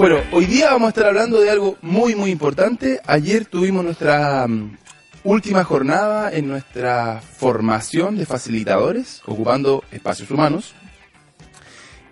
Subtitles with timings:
[0.00, 3.02] Bueno, hoy día vamos a estar hablando de algo muy, muy importante.
[3.06, 4.78] Ayer tuvimos nuestra mm,
[5.24, 10.74] última jornada en nuestra formación de facilitadores, ocupando espacios humanos.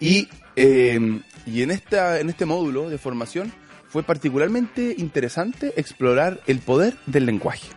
[0.00, 1.00] Y, eh,
[1.46, 3.50] y en, esta, en este módulo de formación
[3.88, 7.68] fue particularmente interesante explorar el poder del lenguaje.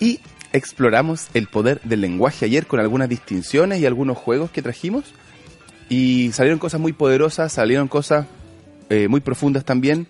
[0.00, 0.18] Y
[0.52, 5.14] exploramos el poder del lenguaje ayer con algunas distinciones y algunos juegos que trajimos.
[5.88, 8.26] Y salieron cosas muy poderosas, salieron cosas
[8.90, 10.06] eh, muy profundas también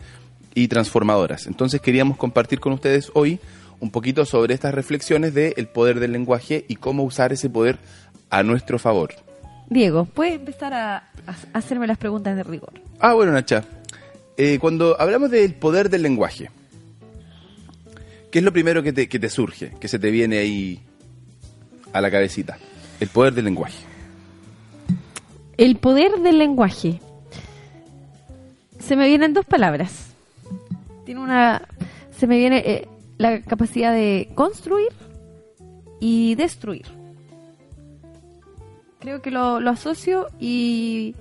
[0.55, 1.47] y transformadoras.
[1.47, 3.39] Entonces queríamos compartir con ustedes hoy
[3.81, 7.79] un poquito sobre estas reflexiones del poder del lenguaje y cómo usar ese poder
[8.31, 9.15] a nuestro favor.
[9.69, 12.73] Diego, puedes empezar a, a hacerme las preguntas de rigor.
[13.01, 13.65] Ah, bueno, Nacha.
[14.37, 16.51] Eh, cuando hablamos del poder del lenguaje,
[18.31, 20.81] ¿qué es lo primero que te, que te surge, que se te viene ahí
[21.93, 22.59] a la cabecita?
[23.01, 23.79] El poder del lenguaje.
[25.59, 27.01] El poder del lenguaje.
[28.83, 30.13] Se me vienen dos palabras.
[31.05, 31.63] Tiene una.
[32.11, 34.91] Se me viene eh, la capacidad de construir
[36.01, 36.87] y destruir.
[38.99, 41.15] Creo que lo, lo asocio y,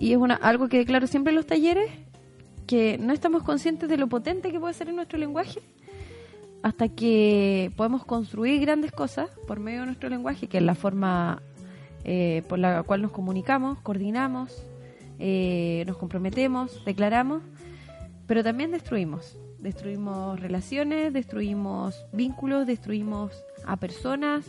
[0.00, 1.88] y es una, algo que declaro siempre en los talleres,
[2.66, 5.60] que no estamos conscientes de lo potente que puede ser en nuestro lenguaje
[6.62, 11.42] hasta que podemos construir grandes cosas por medio de nuestro lenguaje, que es la forma
[12.04, 14.62] eh, por la cual nos comunicamos, coordinamos,
[15.18, 17.42] eh, nos comprometemos, declaramos,
[18.26, 19.36] pero también destruimos.
[19.58, 23.32] Destruimos relaciones, destruimos vínculos, destruimos
[23.64, 24.44] a personas,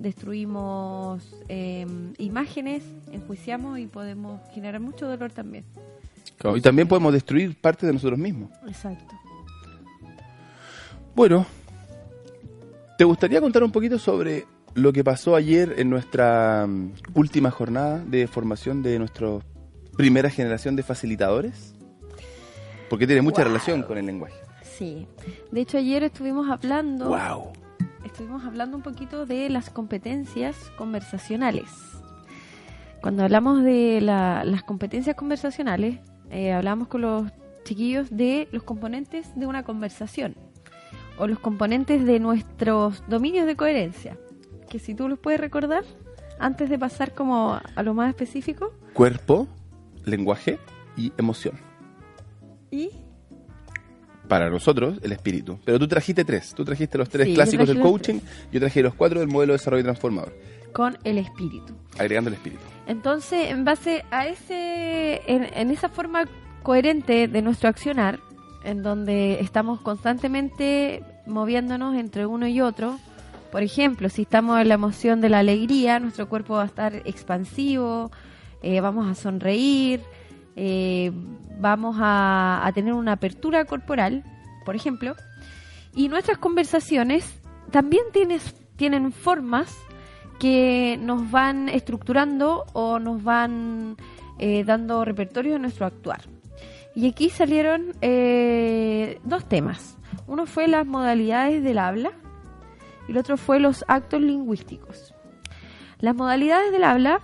[0.00, 1.86] destruimos eh,
[2.18, 5.64] imágenes, enjuiciamos y podemos generar mucho dolor también.
[6.38, 8.50] Claro, y también podemos destruir parte de nosotros mismos.
[8.66, 9.14] Exacto.
[11.14, 11.44] Bueno,
[12.96, 18.02] ¿te gustaría contar un poquito sobre lo que pasó ayer en nuestra mm, última jornada
[18.04, 19.28] de formación de nuestra
[20.00, 21.74] primera generación de facilitadores?
[22.88, 23.48] Porque tiene mucha Wow.
[23.52, 24.34] relación con el lenguaje.
[24.62, 25.06] Sí.
[25.52, 27.08] De hecho, ayer estuvimos hablando.
[27.08, 27.52] ¡Wow!
[28.04, 31.68] estuvimos hablando un poquito de las competencias conversacionales.
[33.00, 35.98] Cuando hablamos de la- las competencias conversacionales,
[36.30, 37.30] eh, hablamos con los
[37.64, 40.34] chiquillos de los componentes de una conversación
[41.18, 44.16] o los componentes de nuestros dominios de coherencia,
[44.68, 45.84] que si tú los puedes recordar
[46.38, 49.46] antes de pasar como a lo más específico Cuerpo,
[50.04, 50.58] lenguaje
[50.96, 51.54] y emoción.
[52.70, 52.90] y
[54.28, 55.58] Para nosotros, el espíritu.
[55.64, 56.54] Pero tú trajiste tres.
[56.54, 58.20] Tú trajiste los tres Sí, clásicos del coaching.
[58.52, 60.32] Yo traje los cuatro del modelo de desarrollo transformador.
[60.72, 61.74] con el espíritu.
[61.98, 62.62] Agregando el espíritu.
[62.86, 66.26] Entonces, en base a ese, en, en esa forma
[66.62, 68.20] coherente de nuestro accionar,
[68.62, 72.98] en donde estamos constantemente moviéndonos entre uno y otro,
[73.50, 76.94] por ejemplo, si estamos en la emoción de la alegría, nuestro cuerpo va a estar
[77.04, 78.12] expansivo,
[78.62, 80.00] eh, vamos a sonreír,
[80.56, 81.12] eh,
[81.58, 84.24] vamos a, tener una apertura corporal,
[84.64, 85.14] por ejemplo,
[85.94, 87.40] y nuestras conversaciones
[87.70, 88.04] también
[88.76, 89.76] tienen formas
[90.38, 93.96] que nos van estructurando o nos van
[94.38, 96.22] eh, dando repertorio de nuestro actuar.
[96.94, 97.92] Y aquí salieron
[99.24, 99.96] dos temas.
[100.26, 102.12] Uno fue las modalidades del habla
[103.06, 105.14] y el otro fue los actos lingüísticos.
[106.00, 107.20] Las modalidades del habla,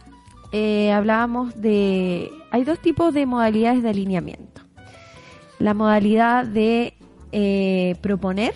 [0.53, 2.31] eh, hablábamos de...
[2.51, 4.63] Hay dos tipos de modalidades de alineamiento.
[5.59, 6.95] La modalidad de
[7.33, 8.55] eh, proponer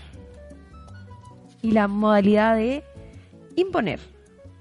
[1.62, 2.84] y la modalidad de
[3.56, 4.01] imponer.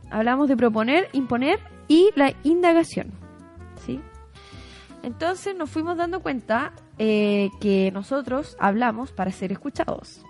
[0.10, 3.12] Hablamos de proponer, imponer y la indagación.
[3.86, 4.00] ¿sí?
[5.04, 10.26] Entonces nos fuimos dando cuenta eh, que nosotros hablamos para ser escuchados.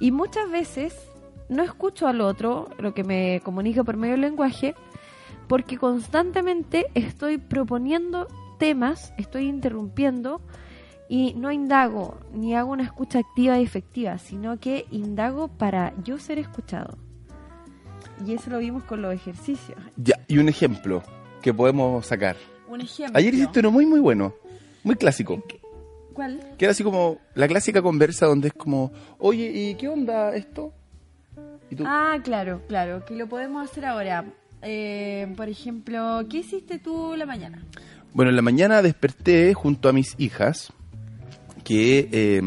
[0.00, 0.94] Y muchas veces
[1.48, 4.74] no escucho al otro, lo que me comunica por medio del lenguaje,
[5.48, 8.26] porque constantemente estoy proponiendo
[8.58, 10.40] temas, estoy interrumpiendo
[11.08, 16.18] y no indago ni hago una escucha activa y efectiva, sino que indago para yo
[16.18, 16.98] ser escuchado.
[18.26, 19.78] Y eso lo vimos con los ejercicios.
[19.96, 21.02] Ya, y un ejemplo
[21.42, 22.36] que podemos sacar.
[22.68, 23.18] Un ejemplo.
[23.18, 24.34] Ayer hiciste uno muy, muy bueno.
[24.82, 25.42] Muy clásico.
[26.12, 26.40] ¿Cuál?
[26.56, 30.72] Que era así como la clásica conversa donde es como, oye, ¿y qué onda esto?
[31.70, 34.24] Y tú, Ah, claro, claro, que lo podemos hacer ahora.
[34.62, 37.62] Eh, por ejemplo, ¿qué hiciste tú la mañana?
[38.12, 40.72] Bueno, en la mañana desperté junto a mis hijas
[41.64, 42.40] que eh,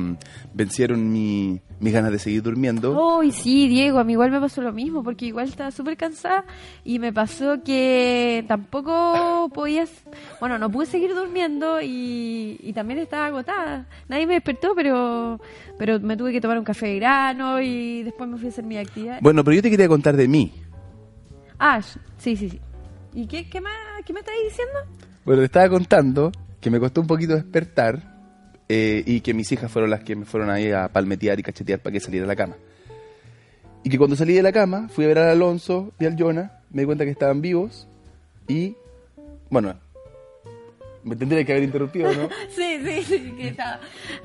[0.53, 2.97] vencieron mi, mis ganas de seguir durmiendo.
[2.97, 5.97] Oh, y sí, Diego, a mí igual me pasó lo mismo, porque igual estaba súper
[5.97, 6.45] cansada
[6.85, 9.91] y me pasó que tampoco podías,
[10.39, 13.87] bueno, no pude seguir durmiendo y, y también estaba agotada.
[14.07, 15.41] Nadie me despertó, pero,
[15.77, 18.65] pero me tuve que tomar un café de grano y después me fui a hacer
[18.65, 19.19] mi actividad.
[19.21, 20.53] Bueno, pero yo te quería contar de mí.
[21.59, 22.61] Ah, sí, sí, sí.
[23.13, 23.73] ¿Y qué, qué, más,
[24.05, 24.79] qué me estáis diciendo?
[25.25, 28.01] Bueno, te estaba contando que me costó un poquito despertar
[28.67, 31.79] eh, y que mis hijas fueron las que me fueron ahí a palmetear y cachetear
[31.79, 32.55] para que saliera de la cama.
[33.83, 36.61] Y que cuando salí de la cama, fui a ver al Alonso y al Jonah,
[36.71, 37.87] me di cuenta que estaban vivos
[38.47, 38.75] y,
[39.49, 39.75] bueno,
[41.03, 42.29] me tendría que haber interrumpido, ¿no?
[42.49, 43.79] sí, sí, sí, que estaba...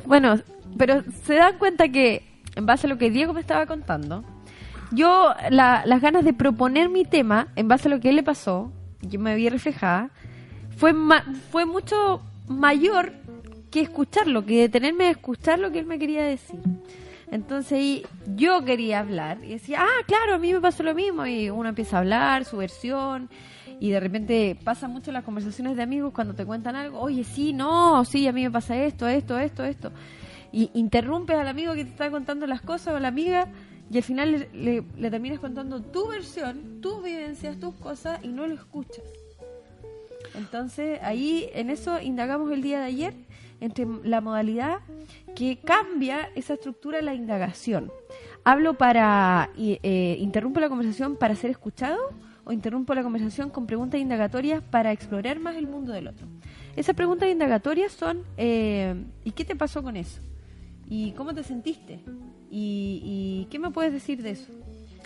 [0.05, 0.41] Bueno,
[0.77, 2.23] pero se dan cuenta que,
[2.57, 4.25] en base a lo que Diego me estaba contando,
[4.95, 8.73] yo las ganas de proponer mi tema, en base a lo que él le pasó,
[9.03, 10.11] yo me vi reflejada,
[10.77, 10.95] fue,
[11.51, 13.13] fue mucho mayor
[13.71, 16.61] que escucharlo, que detenerme a escuchar lo que él me quería decir.
[17.31, 18.03] Entonces
[18.37, 21.27] yo quería hablar y decía, ah, claro, a mí me pasó lo mismo.
[21.27, 23.29] Y uno empieza a hablar, su versión,
[23.81, 27.53] y de repente pasa mucho las conversaciones de amigos cuando te cuentan algo, oye, sí,
[27.53, 29.93] no, sí, a mí me pasa esto, esto, esto, esto.
[30.53, 33.49] Y interrumpes al amigo que te está contando las cosas o a la amiga
[33.95, 38.45] y al final le, le terminas contando tu versión, tus vivencias, tus cosas y no
[38.45, 39.05] lo escuchas.
[40.35, 43.15] Entonces ahí en eso indagamos el día de ayer
[43.61, 44.81] entre la modalidad
[45.37, 47.93] que cambia esa estructura de la indagación.
[48.43, 52.01] ¿Hablo para, eh, interrumpo la conversación para ser escuchado
[52.45, 56.27] o interrumpo la conversación con preguntas indagatorias para explorar más el mundo del otro?
[56.75, 60.21] Esas preguntas indagatorias son, eh, ¿y qué te pasó con eso?
[60.89, 62.01] ¿Y cómo te sentiste?
[62.57, 64.47] ¿Y, qué me puedes decir de eso?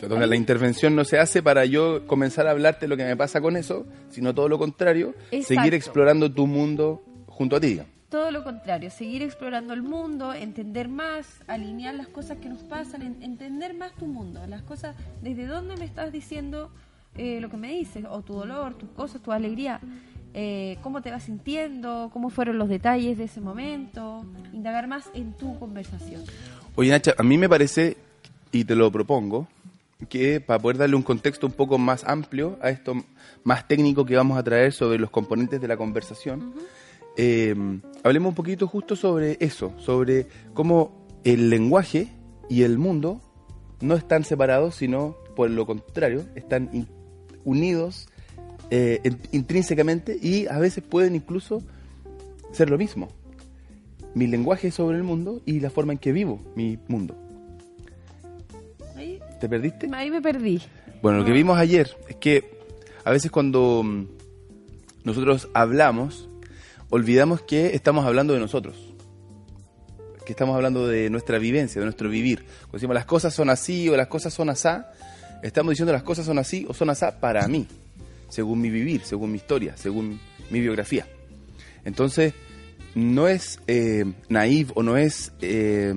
[0.07, 3.57] la intervención no se hace para yo comenzar a hablarte lo que me pasa con
[3.57, 8.91] eso, sino todo lo contrario, seguir explorando tu mundo junto a ti todo lo contrario,
[8.91, 14.07] seguir explorando el mundo, entender más, alinear las cosas que nos pasan, entender más tu
[14.07, 16.71] mundo, las cosas, desde dónde me estás diciendo
[17.17, 19.81] eh, lo que me dices, o tu dolor, tus cosas, tu alegría,
[20.33, 24.25] eh, cómo te vas sintiendo, cómo fueron los detalles de ese momento,
[24.55, 26.23] indagar más en tu conversación.
[26.79, 27.97] Oye, Nacha, a mí me parece,
[28.53, 29.49] y te lo propongo,
[30.09, 32.95] que para poder darle un contexto un poco más amplio a esto
[33.43, 36.55] más técnico que vamos a traer sobre los componentes de la conversación,
[37.17, 37.53] eh,
[38.05, 42.13] hablemos un poquito justo sobre eso, sobre cómo el lenguaje
[42.49, 43.21] y el mundo
[43.81, 46.87] no están separados, sino por lo contrario, están
[47.45, 48.09] unidos
[48.71, 49.01] eh,
[49.33, 51.61] intrínsecamente y a veces pueden incluso
[52.53, 53.09] ser lo mismo.
[54.19, 57.15] Mi lenguaje sobre el mundo y la forma en que vivo mi mundo.
[59.39, 59.89] ¿Te perdiste?
[59.93, 60.61] Ahí me perdí.
[61.01, 62.51] Bueno, lo que vimos ayer es que
[63.05, 64.07] a veces cuando mm,
[65.05, 66.29] nosotros hablamos,
[66.91, 68.93] olvidamos que estamos hablando de nosotros,
[70.27, 72.45] que estamos hablando de nuestra vivencia, de nuestro vivir.
[72.63, 74.91] Cuando decimos las cosas son así o las cosas son asá,
[75.45, 77.69] estamos diciendo las cosas son así o son asá para mí,
[78.31, 80.19] según mi vivir, según mi historia, según
[80.51, 81.07] mi biografía.
[81.85, 82.35] Entonces,
[82.99, 84.05] no es eh,
[84.75, 85.95] o no es eh,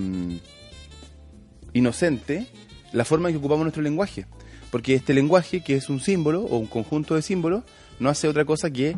[1.73, 2.47] inocente
[2.93, 4.25] la forma en que ocupamos nuestro lenguaje.
[4.69, 7.63] Porque este lenguaje, que es un símbolo o un conjunto de símbolos,
[7.99, 8.95] no hace otra cosa que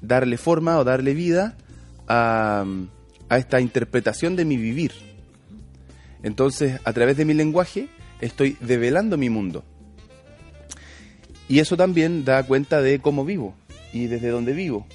[0.00, 1.56] darle forma o darle vida
[2.06, 2.64] a,
[3.30, 4.92] esta interpretación de mi vivir.
[6.22, 7.88] Entonces, a través de mi lenguaje,
[8.20, 9.64] estoy develando mi mundo.
[11.48, 13.54] Y eso también da cuenta de cómo vivo
[13.92, 14.86] y desde dónde vivo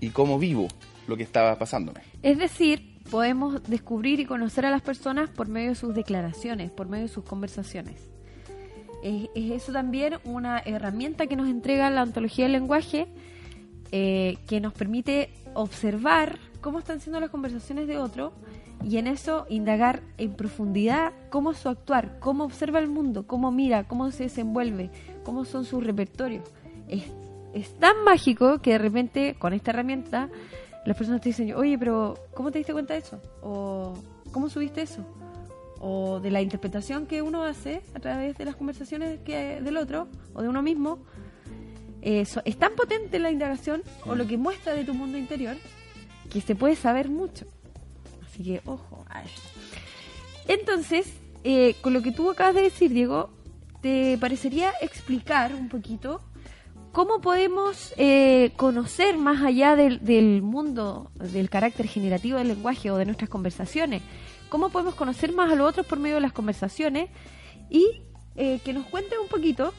[0.00, 0.68] y cómo vivo
[1.06, 2.00] lo que estaba pasándome.
[2.22, 6.88] Es decir, podemos descubrir y conocer a las personas por medio de sus declaraciones, por
[6.88, 8.10] medio de sus conversaciones.
[9.02, 13.08] Es, es eso también una herramienta que nos entrega la ontología del lenguaje
[13.96, 18.32] eh, que nos permite observar cómo están siendo las conversaciones de otro
[18.82, 23.52] y en eso indagar en profundidad cómo es su actuar, cómo observa el mundo, cómo
[23.52, 24.90] mira, cómo se desenvuelve,
[25.22, 26.42] cómo son sus repertorios.
[26.88, 27.04] Es,
[27.78, 30.28] tan mágico que de repente con esta herramienta
[30.84, 33.20] las personas te dicen, oye, pero ¿cómo te diste cuenta de eso?
[33.42, 33.94] ¿O
[34.32, 35.04] cómo subiste eso?
[35.80, 40.08] O de la interpretación que uno hace a través de las conversaciones que, del otro
[40.34, 40.98] o de uno mismo
[42.04, 45.56] es tan potente la indagación o lo que muestra de tu mundo interior
[46.30, 47.46] que se puede saber mucho.
[48.26, 49.06] Así que, ojo.
[50.48, 51.06] Entonces,
[51.44, 53.30] eh, con lo que tú acabas de decir, Diego,
[53.80, 56.20] ¿te parecería explicar un poquito
[56.94, 62.96] cómo podemos eh, conocer más allá del, del, mundo, del carácter generativo del lenguaje o
[62.96, 64.00] de nuestras conversaciones?
[64.48, 67.10] ¿Cómo podemos conocer más a los otros por medio de las conversaciones?
[67.68, 68.00] Y
[68.36, 69.74] eh, que nos cuentes un poquito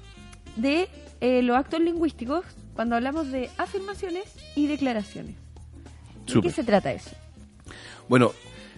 [0.57, 0.89] de
[1.21, 2.43] eh, los actos lingüísticos
[2.75, 5.35] cuando hablamos de afirmaciones y declaraciones.
[6.27, 7.11] ¿De qué se trata eso?
[8.09, 8.33] Bueno,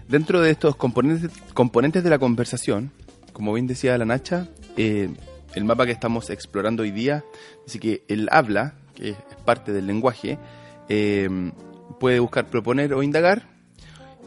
[0.08, 2.92] dentro de estos componentes, componentes de la conversación,
[3.34, 5.10] como bien decía la Nacha, eh,
[5.58, 7.26] el mapa que estamos explorando hoy día
[7.66, 10.38] dice que el habla, que es parte del lenguaje,
[10.88, 11.30] eh,
[12.00, 13.48] puede buscar proponer o indagar,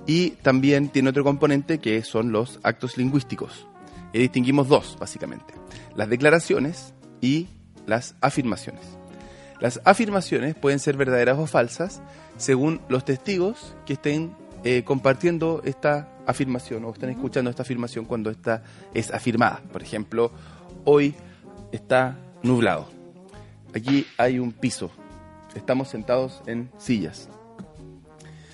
[0.06, 3.66] y también tiene otro componente que son los actos lingüísticos.
[4.12, 5.54] Y distinguimos dos, básicamente.
[5.94, 7.46] Las declaraciones y
[7.86, 8.82] las afirmaciones.
[9.60, 12.00] Las afirmaciones pueden ser verdaderas o falsas
[12.38, 14.34] según los testigos que estén
[14.64, 18.62] eh, compartiendo esta afirmación o estén escuchando esta afirmación cuando esta
[18.94, 19.62] es afirmada.
[19.70, 20.32] Por ejemplo,
[20.84, 21.14] hoy
[21.72, 22.88] está nublado.
[23.74, 24.90] Aquí hay un piso.
[25.54, 27.28] Estamos sentados en sillas.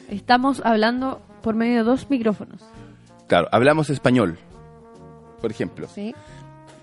[0.08, 2.62] Estamos hablando por medio de dos micrófonos.
[3.26, 4.38] Claro, hablamos español,
[5.40, 5.88] por ejemplo.
[5.92, 6.14] ¿Sí?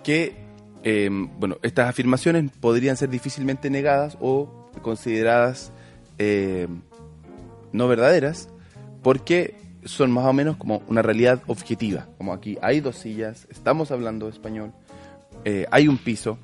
[0.04, 0.36] Que,
[0.84, 5.72] eh, bueno, estas afirmaciones podrían ser difícilmente negadas o consideradas
[6.18, 6.68] eh,
[7.72, 8.50] no verdaderas
[9.02, 12.08] porque son más o menos como una realidad objetiva.
[12.18, 14.74] Como aquí hay dos sillas, estamos hablando español,
[15.46, 16.38] eh, hay un piso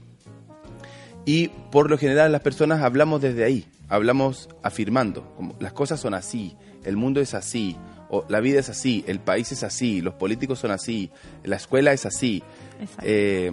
[1.25, 6.13] y por lo general las personas hablamos desde ahí, hablamos afirmando, como las cosas son
[6.13, 7.77] así, el mundo es así,
[8.09, 11.11] o la vida es así, el país es así, los políticos son así,
[11.43, 12.41] la escuela es así.
[13.03, 13.51] Eh,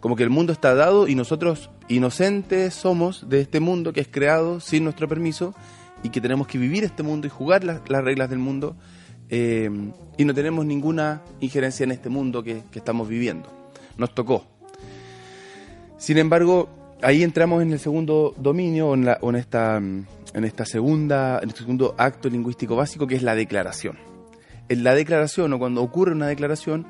[0.00, 4.08] como que el mundo está dado y nosotros inocentes somos de este mundo que es
[4.08, 5.54] creado sin nuestro permiso
[6.02, 8.76] y que tenemos que vivir este mundo y jugar las, las reglas del mundo
[9.28, 9.70] eh,
[10.16, 13.48] y no tenemos ninguna injerencia en este mundo que, que estamos viviendo.
[13.98, 14.46] Nos tocó.
[16.00, 16.70] Sin embargo,
[17.02, 22.74] ahí entramos en el segundo dominio mm, en esta segunda, en este segundo acto lingüístico
[22.74, 23.98] básico que es la declaración.
[24.70, 26.86] En la declaración o cuando ocurre una declaración,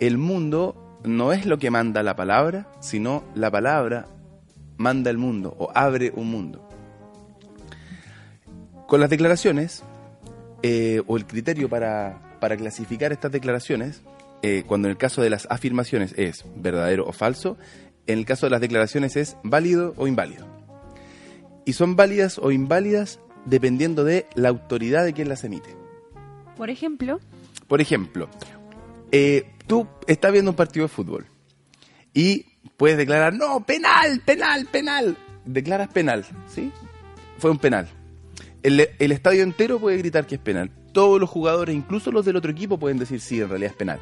[0.00, 4.08] el mundo no es lo que manda la palabra, sino la palabra
[4.78, 6.68] manda el mundo o abre un mundo.
[8.88, 9.84] Con las declaraciones,
[10.64, 14.02] eh, o el criterio para, para clasificar estas declaraciones,
[14.42, 17.58] eh, cuando en el caso de las afirmaciones es verdadero o falso,
[18.06, 20.46] en el caso de las declaraciones es válido o inválido.
[21.64, 25.76] Y son válidas o inválidas dependiendo de la autoridad de quien las emite.
[26.56, 27.20] Por ejemplo,
[27.68, 28.28] Por ejemplo,
[29.12, 31.26] eh, tú estás viendo un partido de fútbol
[32.12, 35.16] y puedes declarar, no, penal, penal, penal.
[35.44, 36.70] Declaras penal, ¿sí?
[37.38, 37.88] Fue un penal.
[38.62, 40.70] El, el estadio entero puede gritar que es penal.
[40.92, 44.00] Todos los jugadores, incluso los del otro equipo, pueden decir sí, en realidad es penal.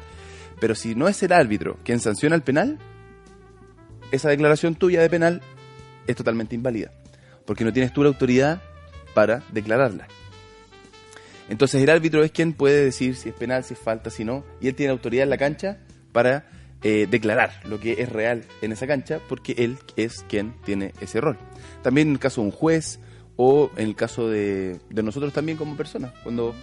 [0.59, 2.77] Pero si no es el árbitro quien sanciona el penal,
[4.11, 5.41] esa declaración tuya de penal
[6.07, 6.91] es totalmente inválida.
[7.45, 8.61] Porque no tienes tú la autoridad
[9.13, 10.07] para declararla.
[11.49, 14.43] Entonces el árbitro es quien puede decir si es penal, si es falta, si no,
[14.61, 15.79] y él tiene autoridad en la cancha
[16.11, 16.47] para
[16.83, 21.19] eh, declarar lo que es real en esa cancha, porque él es quien tiene ese
[21.19, 21.37] rol.
[21.81, 22.99] También en el caso de un juez
[23.35, 26.53] o en el caso de, de nosotros también como personas, cuando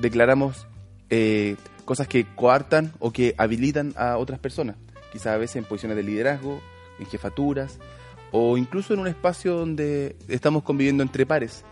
[0.00, 0.66] declaramos
[1.10, 4.76] eh, cosas que coartan o que habilitan a otras personas,
[5.12, 6.60] quizás a veces en posiciones de liderazgo,
[6.98, 7.78] en jefaturas,
[8.32, 11.64] o incluso en un espacio donde estamos conviviendo entre pares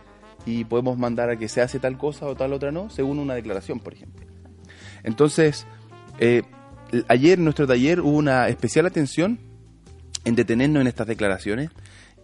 [0.47, 3.35] y podemos mandar a que se hace tal cosa o tal otra no, según una
[3.35, 4.27] declaración, por ejemplo.
[5.03, 5.67] Entonces,
[6.19, 6.43] eh,
[7.09, 9.39] ayer en nuestro taller hubo una especial atención
[10.25, 11.71] en detenernos en estas declaraciones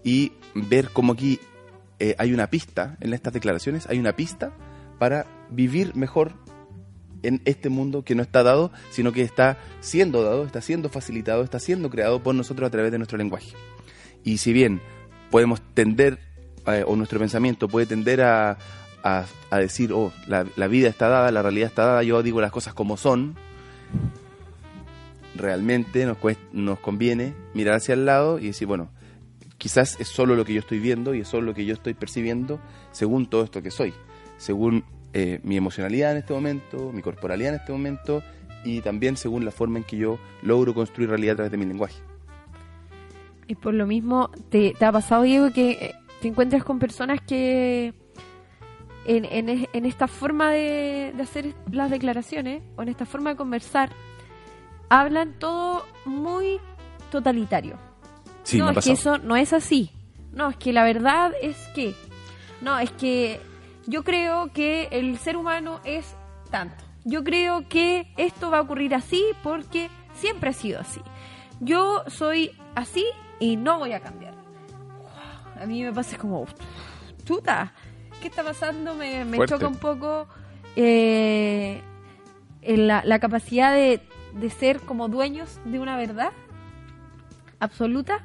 [0.05, 1.41] y ver cómo aquí
[1.99, 4.53] eh, hay una pista, en estas declaraciones hay una pista
[4.99, 6.33] para vivir mejor
[7.23, 11.43] en este mundo que no está dado, sino que está siendo dado, está siendo facilitado,
[11.43, 13.53] está siendo creado por nosotros a través de nuestro lenguaje.
[14.25, 14.81] Y si bien
[15.31, 16.19] podemos tender,
[16.67, 18.59] eh, o nuestro pensamiento puede tender a,
[19.03, 19.27] a-
[19.59, 22.97] decir, oh, la, vida está dada, la realidad está dada, yo digo las cosas como
[22.97, 23.35] son,
[25.35, 28.91] realmente nos, cuest- nos conviene mirar hacia el lado y decir, bueno,
[29.57, 31.95] quizás es solo lo que yo estoy viendo y es solo lo que yo estoy
[31.95, 32.61] percibiendo
[32.93, 33.93] según todo esto que soy,
[34.37, 38.23] según eh, mi emocionalidad en este momento, mi corporalidad en este momento
[38.65, 41.65] y también según la forma en que yo logro construir realidad a través de mi
[41.67, 41.97] lenguaje.
[43.47, 47.21] y por lo mismo, ¿te, te ha pasado, Diego, que eh, te encuentras con personas
[47.23, 47.95] que
[49.07, 53.37] en, en, en esta forma de, de hacer las declaraciones o en esta forma de
[53.37, 53.91] conversar,
[54.91, 56.59] hablan todo muy
[57.11, 57.79] totalitario?
[58.43, 59.17] Sí, no, me es que pasado.
[59.17, 59.93] eso no es así.
[60.33, 61.95] No, es que la verdad es que.
[62.61, 63.41] No, es que
[63.89, 66.15] yo creo que el ser humano es
[66.51, 66.85] tanto.
[67.05, 71.01] Yo creo que esto va a ocurrir así porque siempre ha sido así.
[71.61, 73.07] Yo soy así
[73.41, 74.35] y no voy a cambiar.
[75.59, 76.47] A mí me pasa como,
[77.25, 77.73] chuta,
[78.21, 78.95] ¿qué está pasando?
[78.95, 80.29] Me, choca un poco
[80.77, 81.81] eh,
[82.61, 84.03] en la, la capacidad de,
[84.35, 86.33] de ser como dueños de una verdad
[87.59, 88.23] absoluta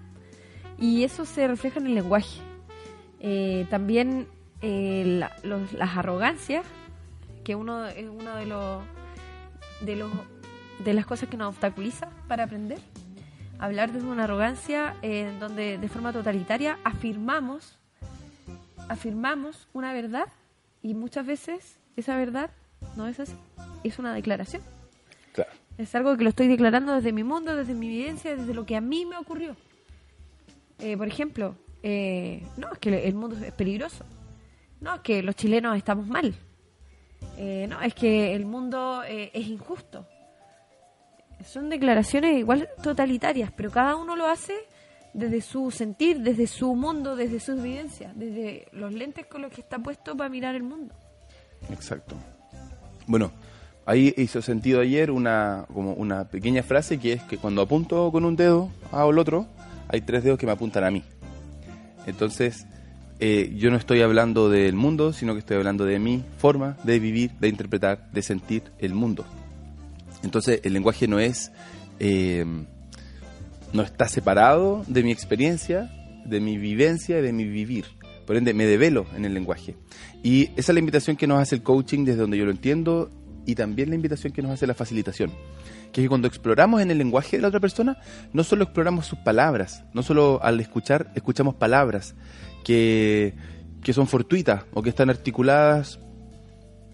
[0.77, 2.41] y eso se refleja en el lenguaje.
[3.21, 4.27] Eh, también
[4.63, 6.65] eh, la- los- las arrogancias,
[7.43, 8.83] que uno es uno de los
[9.81, 10.11] de los
[10.83, 12.79] de las cosas que nos obstaculiza para aprender.
[13.59, 17.77] Hablar desde una arrogancia eh, en donde de forma totalitaria afirmamos
[18.89, 20.25] afirmamos una verdad
[20.81, 22.49] y muchas veces esa verdad
[22.97, 23.35] no es así,
[23.83, 24.61] es una declaración.
[25.33, 25.51] Claro.
[25.77, 28.75] Es algo que lo estoy declarando desde mi mundo, desde mi vivencia, desde lo que
[28.75, 29.55] a mí me ocurrió.
[30.79, 34.03] Eh, por ejemplo, eh, no, es que el mundo es peligroso.
[34.83, 36.35] No, es que los chilenos estamos mal.
[37.37, 40.05] Eh, no, es que el mundo eh, es injusto.
[41.45, 44.53] Son declaraciones igual totalitarias, pero cada uno lo hace
[45.13, 49.61] desde su sentir, desde su mundo, desde sus vivencias, desde los lentes con los que
[49.61, 50.93] está puesto para mirar el mundo.
[51.71, 52.17] Exacto.
[53.07, 53.31] Bueno,
[53.85, 58.25] ahí hizo sentido ayer una, como una pequeña frase que es que cuando apunto con
[58.25, 59.47] un dedo al otro,
[59.87, 61.03] hay tres dedos que me apuntan a mí.
[62.05, 62.65] Entonces,
[63.25, 66.99] eh, yo no estoy hablando del mundo, sino que estoy hablando de mi forma de
[66.99, 69.23] vivir, de interpretar, de sentir el mundo.
[70.23, 71.53] Entonces, el lenguaje no es,
[72.01, 72.43] eh,
[73.71, 75.89] no está separado de mi experiencia,
[76.25, 77.85] de mi vivencia de mi vivir.
[78.27, 79.77] Por ende, me develo en el lenguaje.
[80.21, 83.09] Y esa es la invitación que nos hace el coaching desde donde yo lo entiendo
[83.45, 85.31] y también la invitación que nos hace la facilitación.
[85.93, 87.99] Que es que cuando exploramos en el lenguaje de la otra persona,
[88.33, 92.15] no solo exploramos sus palabras, no solo al escuchar escuchamos palabras
[92.63, 93.35] que,
[93.81, 95.99] que son fortuitas o que están articuladas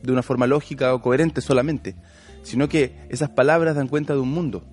[0.01, 1.95] de una forma lógica o coherente solamente,
[2.43, 4.63] sino que esas palabras dan cuenta de un mundo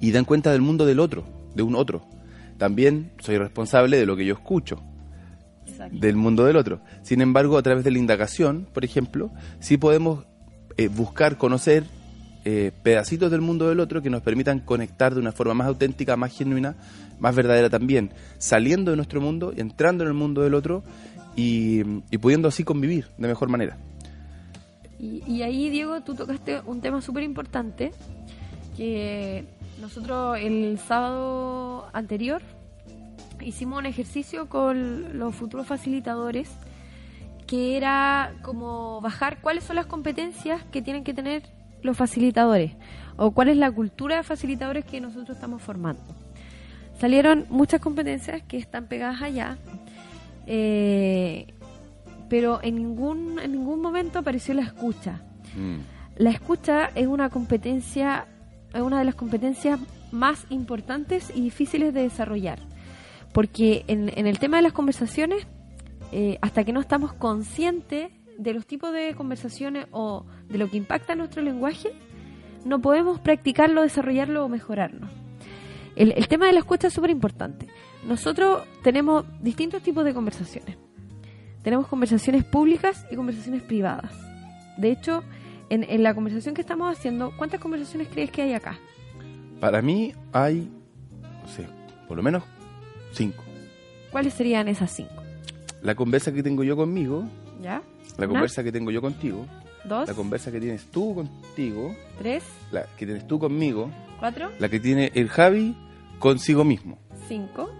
[0.00, 2.06] y dan cuenta del mundo del otro, de un otro.
[2.58, 4.82] También soy responsable de lo que yo escucho,
[5.90, 6.80] del mundo del otro.
[7.02, 9.30] Sin embargo, a través de la indagación, por ejemplo,
[9.60, 10.26] sí podemos
[10.76, 11.84] eh, buscar conocer
[12.44, 16.16] eh, pedacitos del mundo del otro que nos permitan conectar de una forma más auténtica,
[16.16, 16.74] más genuina,
[17.20, 20.82] más verdadera también, saliendo de nuestro mundo, entrando en el mundo del otro
[21.36, 21.84] y,
[22.18, 23.78] pudiendo así convivir de mejor manera.
[24.98, 27.92] Y, y ahí, Diego, tú tocaste un tema súper importante
[28.76, 29.44] que
[29.80, 32.42] nosotros el sábado anterior
[33.40, 36.48] hicimos un ejercicio con los futuros facilitadores
[37.46, 41.42] que era como bajar cuáles son las competencias que tienen que tener
[41.82, 42.72] los facilitadores
[43.16, 46.02] o cuál es la cultura de facilitadores que nosotros estamos formando.
[46.98, 49.58] Salieron muchas competencias que están pegadas allá,
[50.46, 51.54] eh,
[52.28, 55.20] pero en ningún, en ningún momento apareció la escucha.
[55.56, 55.80] Mm.
[56.16, 58.26] La escucha es una competencia,
[58.72, 59.80] es una de las competencias
[60.12, 62.58] más importantes y difíciles de desarrollar.
[63.32, 65.46] Porque en, en el tema de las conversaciones,
[66.12, 70.76] eh, hasta que no estamos conscientes de los tipos de conversaciones o de lo que
[70.76, 71.92] impacta nuestro lenguaje,
[72.64, 75.08] no podemos practicarlo, desarrollarlo o mejorarlo.
[75.96, 77.66] El, el tema de la escucha es súper importante.
[78.06, 80.76] Nosotros tenemos distintos tipos de conversaciones.
[81.62, 84.12] Tenemos conversaciones públicas y conversaciones privadas.
[84.76, 85.22] De hecho,
[85.68, 88.78] en, en la conversación que estamos haciendo, ¿cuántas conversaciones crees que hay acá?
[89.60, 90.68] Para mí hay,
[91.42, 91.66] no sé,
[92.08, 92.42] por lo menos
[93.12, 93.44] cinco.
[94.10, 95.22] ¿Cuáles serían esas cinco?
[95.82, 97.24] La conversa que tengo yo conmigo.
[97.62, 97.82] ¿Ya?
[98.18, 99.46] La conversa que tengo yo contigo.
[99.84, 100.08] Dos.
[100.08, 101.94] La conversa que tienes tú contigo.
[102.18, 102.44] Tres.
[102.70, 103.90] La que tienes tú conmigo.
[104.18, 104.50] Cuatro.
[104.58, 105.76] La que tiene el Javi
[106.18, 106.98] consigo mismo.
[107.26, 107.70] Cinco.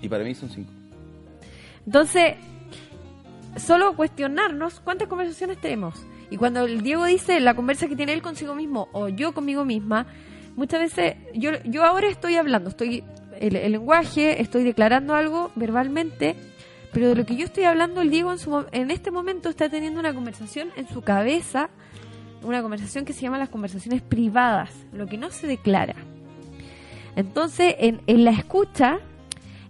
[0.00, 0.70] Y para mí son cinco.
[1.86, 2.34] Entonces,
[3.56, 6.06] solo cuestionarnos cuántas conversaciones tenemos.
[6.30, 9.64] Y cuando el Diego dice la conversa que tiene él consigo mismo o yo conmigo
[9.64, 10.06] misma,
[10.56, 13.04] muchas veces yo, yo ahora estoy hablando, estoy
[13.38, 16.36] el, el lenguaje, estoy declarando algo verbalmente,
[16.94, 19.68] pero de lo que yo estoy hablando, el Diego en, su, en este momento está
[19.68, 21.68] teniendo una conversación en su cabeza,
[22.42, 25.96] una conversación que se llama las conversaciones privadas, lo que no se declara.
[27.16, 29.00] Entonces, en, en la escucha,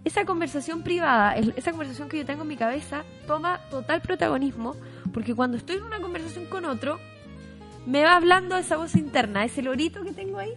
[0.04, 4.76] esa conversación privada, esa conversación que yo tengo en mi cabeza, toma total protagonismo,
[5.14, 7.00] porque cuando estoy en una conversación con otro,
[7.86, 10.52] me va hablando esa voz interna, ese lorito que tengo ahí,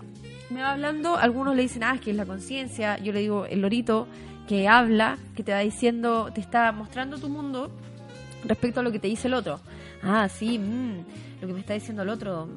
[0.50, 3.46] me va hablando, algunos le dicen, ah, es que es la conciencia, yo le digo,
[3.46, 4.08] el lorito
[4.48, 7.70] que habla, que te va diciendo, te está mostrando tu mundo
[8.46, 9.60] respecto a lo que te dice el otro.
[10.02, 11.00] Ah, sí, mmm,
[11.42, 12.48] lo que me está diciendo el otro,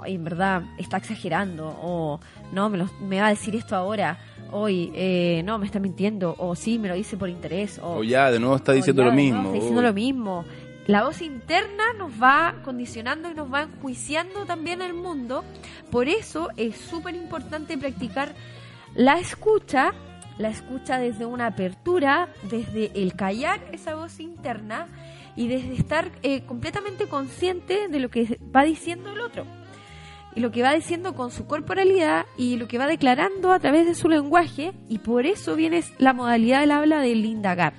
[0.00, 2.20] ay, en verdad, está exagerando, o
[2.52, 4.18] no, me, lo, me va a decir esto ahora,
[4.52, 8.04] hoy, eh, no, me está mintiendo, o sí, me lo dice por interés, o, o
[8.04, 9.40] ya, de nuevo está diciendo lo mismo.
[9.40, 10.44] está diciendo lo mismo.
[10.86, 15.44] La voz interna nos va condicionando y nos va enjuiciando también el mundo.
[15.90, 18.34] Por eso es súper importante practicar
[18.94, 19.92] la escucha,
[20.38, 24.86] la escucha desde una apertura, desde el callar esa voz interna
[25.36, 29.44] y desde estar eh, completamente consciente de lo que va diciendo el otro.
[30.34, 33.86] Y lo que va diciendo con su corporalidad y lo que va declarando a través
[33.86, 34.72] de su lenguaje.
[34.88, 37.74] Y por eso viene la modalidad del habla del indagar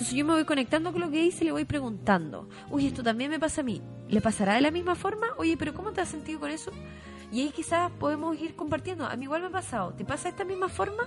[0.00, 3.02] entonces yo me voy conectando con lo que dice y le voy preguntando, uy, esto
[3.02, 5.26] también me pasa a mí, ¿le pasará de la misma forma?
[5.36, 6.70] Oye, pero ¿cómo te has sentido con eso?
[7.30, 10.30] Y ahí quizás podemos ir compartiendo, a mí igual me ha pasado, ¿te pasa de
[10.30, 11.06] esta misma forma?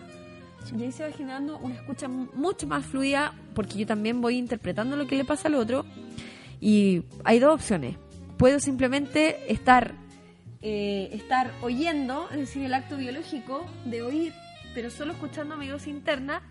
[0.78, 4.96] Y ahí se va generando una escucha mucho más fluida, porque yo también voy interpretando
[4.96, 5.86] lo que le pasa al otro.
[6.62, 7.98] Y hay dos opciones.
[8.38, 9.94] Puedo simplemente estar,
[10.62, 14.34] eh, estar oyendo, es decir, el acto biológico de oír
[14.74, 16.42] pero solo escuchando mi voz interna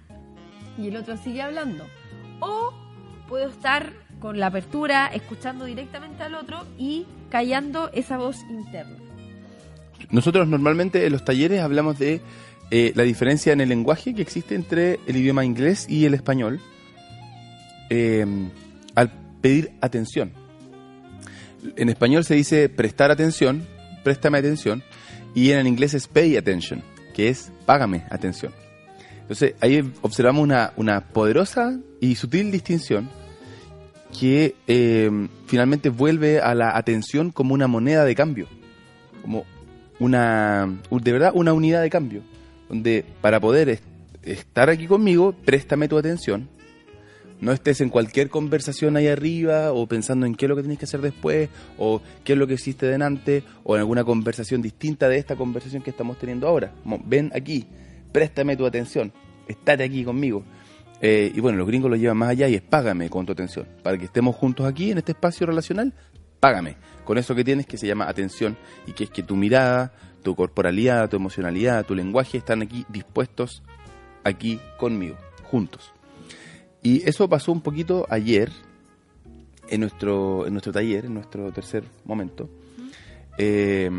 [0.79, 1.85] y el otro sigue hablando.
[2.41, 2.73] O
[3.29, 8.97] puedo estar con la apertura, escuchando directamente al otro y callando esa voz interna.
[10.11, 12.21] Nosotros normalmente en los talleres hablamos de
[12.75, 16.59] eh, la diferencia en el lenguaje que existe entre el idioma inglés y el español
[17.91, 18.25] eh,
[18.95, 20.33] al pedir atención.
[21.77, 23.69] En español se dice prestar atención,
[24.03, 24.83] préstame atención,
[25.35, 26.83] y en el inglés es pay attention,
[27.13, 28.55] que es págame atención.
[29.21, 33.11] Entonces ahí observamos una, una poderosa y sutil distinción
[34.19, 35.11] que eh,
[35.47, 38.49] finalmente vuelve a la atención como una moneda de cambio,
[39.21, 39.45] como
[40.01, 42.23] una, de verdad, una unidad de cambio,
[42.73, 43.81] donde para poder
[44.23, 46.49] estar aquí conmigo, préstame tu atención,
[47.39, 50.79] no estés en cualquier conversación ahí arriba o pensando en qué es lo que tienes
[50.79, 55.11] que hacer después o qué es lo que hiciste delante o en alguna conversación distinta
[55.11, 56.73] de esta conversación que estamos teniendo ahora.
[57.05, 57.67] ven aquí,
[58.11, 59.13] préstame tu atención,
[59.47, 60.43] estate aquí conmigo.
[61.03, 63.67] Eh, y bueno, los gringos lo llevan más allá y es págame con tu atención.
[63.83, 65.93] Para que estemos juntos aquí en este espacio relacional,
[66.41, 66.77] págame.
[67.05, 68.57] Con eso que tienes que se llama atención
[68.87, 73.63] y que es que tu mirada, tu corporalidad, tu emocionalidad, tu lenguaje están aquí dispuestos
[74.25, 75.93] aquí conmigo, juntos.
[76.83, 78.51] Y eso pasó un poquito ayer
[79.69, 82.49] en nuestro, en nuestro taller, en nuestro tercer momento.
[83.39, 83.91] Eh,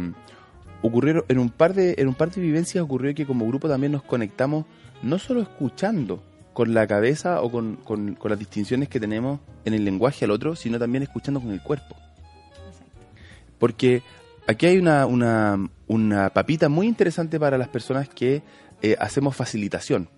[0.82, 3.94] ocurrieron en un par de en un par de vivencias ocurrió que como grupo también
[3.94, 4.66] nos conectamos
[5.02, 6.22] no solo escuchando
[6.54, 10.56] con la cabeza o con, con, las distinciones que tenemos en el lenguaje al otro,
[10.56, 11.96] sino también escuchando con el cuerpo.
[13.58, 14.04] Porque
[14.46, 18.42] aquí hay una, una, una, papita muy interesante para las personas que
[18.82, 20.10] eh, hacemos facilitación.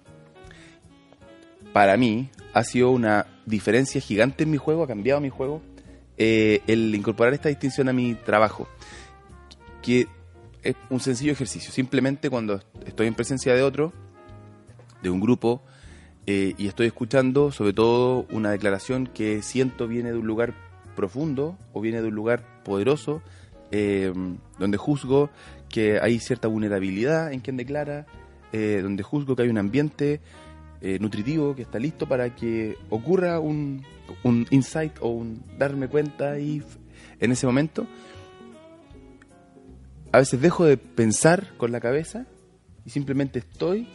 [1.73, 5.61] Para mí ha sido una diferencia gigante en mi juego, ha cambiado mi juego,
[6.17, 8.67] eh, el incorporar esta distinción a mi trabajo.
[9.81, 10.07] Que
[10.63, 11.71] es un sencillo ejercicio.
[11.71, 13.91] Simplemente cuando estoy en presencia de otro,
[15.03, 15.61] de un grupo,
[16.25, 20.55] eh, y estoy escuchando sobre todo una declaración que siento viene de un lugar
[20.95, 23.21] profundo o viene de un lugar poderoso,
[23.77, 24.13] eh,
[24.57, 25.29] donde juzgo
[25.67, 28.05] que hay cierta vulnerabilidad en quien declara,
[28.53, 30.21] eh, donde juzgo que hay un ambiente
[30.99, 33.83] nutritivo que está listo para que ocurra un,
[34.21, 36.61] un insight o un darme cuenta y
[37.19, 37.87] en ese momento
[40.11, 42.27] a veces dejo de pensar con la cabeza
[42.85, 43.87] y simplemente estoy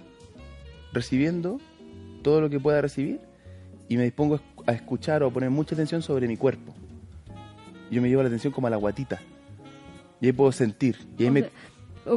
[0.93, 1.61] recibiendo
[2.23, 3.21] todo lo que pueda recibir
[3.89, 6.75] y me dispongo a escuchar o poner mucha atención sobre mi cuerpo.
[7.91, 9.21] Yo me llevo la atención como a la guatita.
[10.21, 10.97] Y ahí puedo sentir.
[11.19, 11.51] Y ahí me...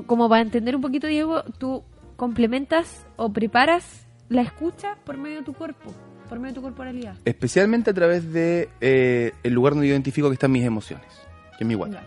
[0.06, 1.84] Como para entender un poquito, Diego, tú
[2.16, 5.94] complementas o preparas la escucha por medio de tu cuerpo,
[6.30, 7.16] por medio de tu corporalidad.
[7.26, 11.08] Especialmente a través de eh, el lugar donde yo identifico que están mis emociones,
[11.58, 12.04] que es mi guata.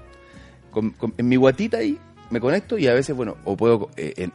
[1.18, 1.98] en mi guatita ahí
[2.30, 4.28] me conecto y a veces, bueno, o puedo eh,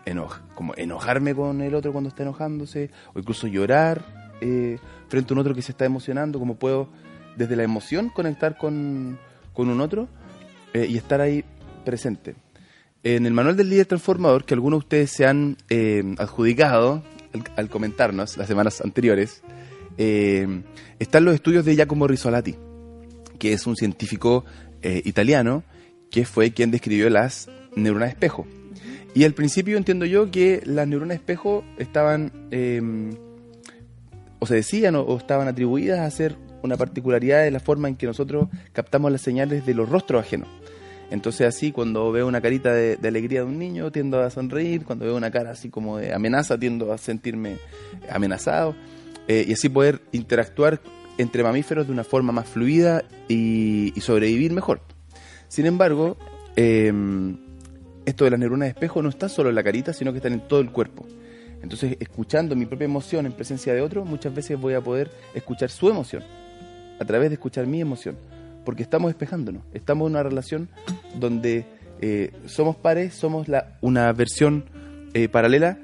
[0.55, 4.01] como enojarme con el otro cuando está enojándose, o incluso llorar
[4.41, 4.77] eh,
[5.09, 6.87] frente a un otro que se está emocionando, como puedo
[7.35, 9.19] desde la emoción conectar con,
[9.55, 10.07] un otro
[10.73, 11.43] eh, y estar ahí
[11.85, 12.35] presente.
[13.03, 15.57] En el manual del líder transformador, que algunos de ustedes se han
[16.19, 17.03] adjudicado
[17.55, 19.41] al, comentarnos las semanas anteriores,
[19.97, 22.55] están los estudios de Giacomo Risolati,
[23.39, 24.45] que es un científico
[24.83, 25.63] italiano
[26.11, 28.45] que fue quien describió las neuronas espejo.
[29.13, 33.11] Y al principio entiendo yo que las neuronas espejo estaban, em,
[34.39, 38.05] o se decían, o, estaban atribuidas a ser una particularidad de la forma en que
[38.05, 40.47] nosotros captamos las señales de los rostros ajenos.
[41.11, 45.05] Entonces así, cuando veo una carita de, alegría de un niño, tiendo a sonreír, cuando
[45.05, 47.57] veo una cara así como de amenaza, tiendo a sentirme
[48.09, 48.75] amenazado,
[49.27, 50.81] eh, y así poder interactuar
[51.17, 54.81] entre mamíferos de una forma más fluida y, y sobrevivir mejor.
[55.49, 56.15] Sin embargo,
[56.55, 56.91] eh,
[58.05, 60.33] esto de las neuronas de espejo no está solo en la carita, sino que están
[60.33, 61.05] en todo el cuerpo.
[61.61, 65.69] Entonces, escuchando mi propia emoción en presencia de otro, muchas veces voy a poder escuchar
[65.69, 66.23] su emoción,
[66.99, 68.17] a través de escuchar mi emoción,
[68.65, 70.69] porque estamos despejándonos, estamos en una relación
[71.15, 71.65] donde
[72.01, 74.65] eh, somos pares, somos la, una versión
[75.13, 75.77] eh, paralela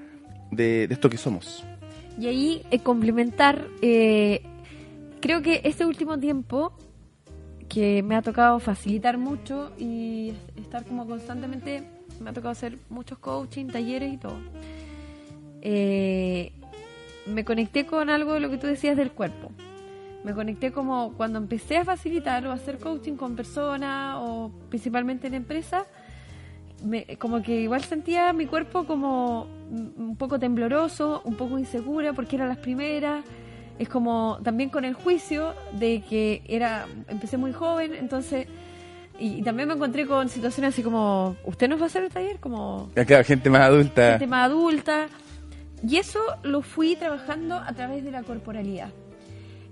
[0.51, 1.63] de, esto que somos.
[2.19, 6.73] Y ahí eh, complementar, creo que este último tiempo
[7.69, 11.83] que me ha tocado facilitar mucho y estar como constantemente
[12.19, 14.37] me ha tocado hacer muchos coaching, talleres y todo.
[15.61, 16.51] Eh,
[17.25, 19.51] me conecté con algo de lo que tú decías del cuerpo.
[20.27, 25.27] Me conecté como cuando empecé a facilitar o a hacer coaching con personas o principalmente
[25.27, 25.85] en empresas,
[27.17, 32.49] como que igual sentía mi cuerpo como un poco tembloroso, un poco insegura porque eran
[32.49, 33.23] las primeras.
[33.79, 38.47] Es como también con el juicio de que era empecé muy joven, entonces
[39.17, 42.41] y, también me encontré con situaciones así como, ¿usted nos va a hacer el taller?
[42.41, 42.89] Como...
[42.93, 44.09] Claro, gente más adulta.
[44.09, 45.07] Gente más adulta.
[45.87, 48.89] y eso lo fui trabajando a través de la corporalidad.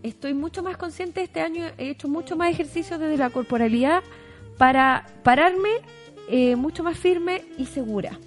[0.06, 4.04] Estoy mucho más consciente este año, he hecho mucho más ejercicios desde la corporalidad
[4.56, 5.70] para pararme
[6.30, 8.20] eh, mucho más firme y segura.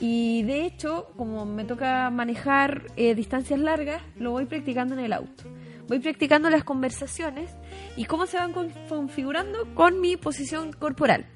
[0.00, 5.12] Y de hecho, como me toca manejar eh, distancias largas, lo voy practicando en el
[5.12, 5.44] auto.
[5.88, 7.50] Voy practicando las conversaciones
[7.94, 8.54] y cómo se van
[8.88, 11.26] configurando con mi posición corporal.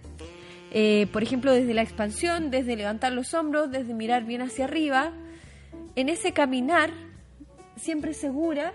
[0.70, 5.12] Eh, por ejemplo, desde la expansión, desde levantar los hombros, desde mirar bien hacia arriba.
[5.94, 6.88] En ese caminar,
[7.76, 8.72] siempre segura,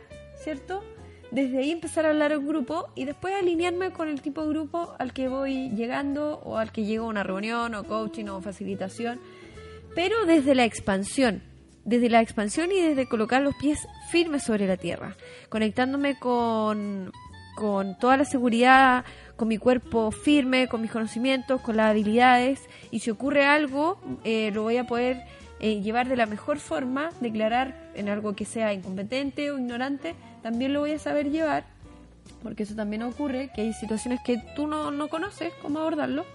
[0.47, 0.81] ¿cierto?
[1.29, 4.95] Desde ahí empezar a hablar en grupo y después alinearme con el tipo de grupo
[4.97, 9.19] al que voy llegando o al que llego a una reunión o coaching o facilitación
[9.93, 11.43] pero desde la expansión,
[11.83, 15.17] desde la expansión y desde colocar los pies firmes sobre la tierra,
[15.49, 17.11] conectándome con,
[17.57, 19.03] con toda la seguridad,
[19.35, 24.51] con mi cuerpo firme, con mis conocimientos, con las habilidades, y si ocurre algo, eh,
[24.53, 25.25] lo voy a poder
[25.59, 30.73] eh, llevar de la mejor forma, declarar en algo que sea incompetente o ignorante, también
[30.73, 31.65] lo voy a saber llevar,
[32.43, 36.25] porque eso también ocurre, que hay situaciones que tú no, no conoces cómo abordarlo,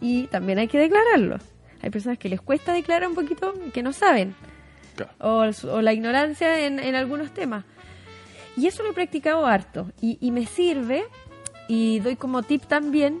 [0.00, 1.38] y también hay que declararlo.
[1.80, 4.34] Hay personas que les cuesta declarar un poquito que no saben.
[5.18, 5.44] O,
[5.80, 7.64] la ignorancia en, algunos temas.
[8.56, 9.90] Y eso lo he practicado harto.
[10.00, 11.04] Y, me sirve,
[11.68, 13.20] y doy como tip también,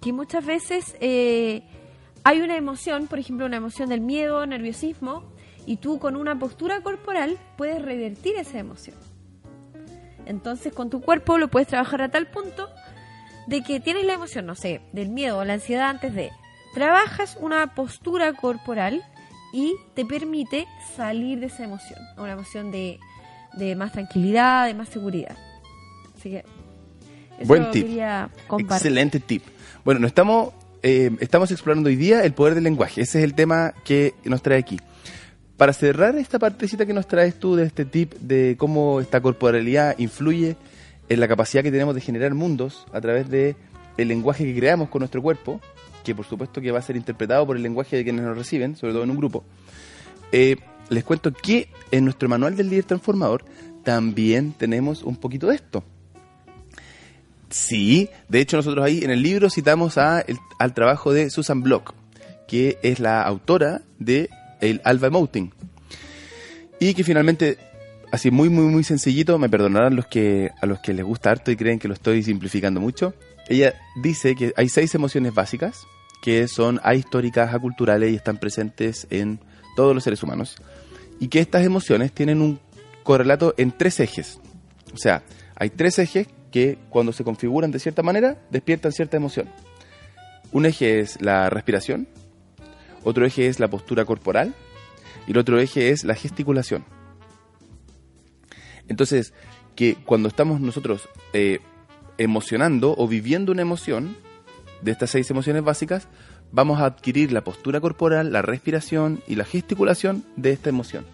[0.00, 1.62] que muchas veces eh,
[2.24, 5.24] hay una emoción, por ejemplo, una emoción del miedo, nerviosismo,
[5.66, 8.96] y tú con una postura corporal puedes revertir esa emoción.
[10.26, 12.68] Entonces con tu cuerpo lo puedes trabajar a tal punto
[13.46, 16.30] de que tienes la emoción, no sé, del miedo o la ansiedad antes de,
[16.74, 19.02] trabajas una postura corporal
[19.52, 22.98] y te permite salir de esa emoción, una emoción de,
[23.76, 25.36] más tranquilidad, de más seguridad.
[26.16, 26.44] Así que
[27.38, 27.86] eso Buen tip.
[27.86, 29.42] Quería Excelente tip.
[29.84, 33.02] Bueno, estamos, eh, estamos explorando hoy día el poder del lenguaje.
[33.02, 34.78] Ese es el tema que nos trae aquí.
[35.56, 39.98] Para cerrar esta partecita que nos traes tú de este tip de cómo esta corporalidad
[39.98, 40.56] influye
[41.08, 43.56] en la capacidad que tenemos de generar mundos a través de
[43.98, 45.60] lenguaje que creamos con nuestro cuerpo,
[46.04, 48.76] que por supuesto que va a ser interpretado por el lenguaje de quienes nos reciben,
[48.76, 49.44] sobre todo en un grupo,
[50.32, 50.56] eh,
[50.88, 53.44] les cuento que en nuestro manual del líder transformador
[53.84, 55.84] también tenemos un poquito de esto.
[57.50, 60.24] Sí, de hecho nosotros ahí en el libro citamos a
[60.58, 61.94] al trabajo de Susan Block,
[62.46, 65.52] que es la autora de el Alba Emoting.
[66.78, 67.58] Y que finalmente,
[68.12, 71.50] así muy, muy, muy sencillito, me perdonarán los que, a los que les gusta harto
[71.50, 73.14] y creen que lo estoy simplificando mucho,
[73.48, 75.86] ella dice que hay seis emociones básicas
[76.22, 79.40] que son ahistóricas, aculturales y están presentes en
[79.74, 80.56] todos los seres humanos.
[81.18, 82.60] Y que estas emociones tienen un
[83.02, 84.38] correlato en tres ejes.
[84.94, 85.22] O sea,
[85.56, 89.48] hay tres ejes que cuando se configuran de cierta manera despiertan cierta emoción.
[90.52, 92.08] Un eje es la respiración,
[93.04, 94.54] otro eje es la postura corporal
[95.26, 96.84] y el otro eje es la gesticulación.
[98.88, 99.32] Entonces,
[99.76, 101.60] que cuando estamos nosotros eh,
[102.18, 104.16] emocionando o viviendo una emoción,
[104.82, 106.08] de estas seis emociones básicas,
[106.52, 111.04] vamos a adquirir la postura corporal, la respiración y la gesticulación de esta emoción.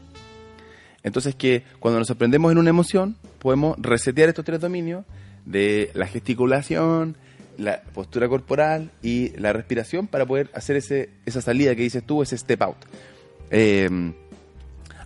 [1.03, 5.05] Entonces que cuando nos aprendemos en una emoción, podemos resetear estos tres dominios
[5.47, 7.17] de la gesticulación,
[7.57, 12.23] la postura corporal y la respiración para poder hacer ese, esa salida que dices tú,
[12.23, 12.77] ese step out.
[13.51, 13.89] Eh,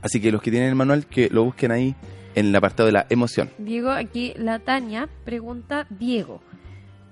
[0.02, 1.94] así que los que tienen el manual, que lo busquen ahí
[2.34, 3.50] en el apartado de la emoción.
[3.58, 6.40] Diego, aquí la Tania pregunta, Diego,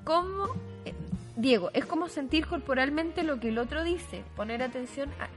[0.05, 0.47] ¿cómo,
[0.85, 0.95] eh,
[1.37, 5.29] Diego, es como sentir corporalmente lo que el otro dice, poner atención a,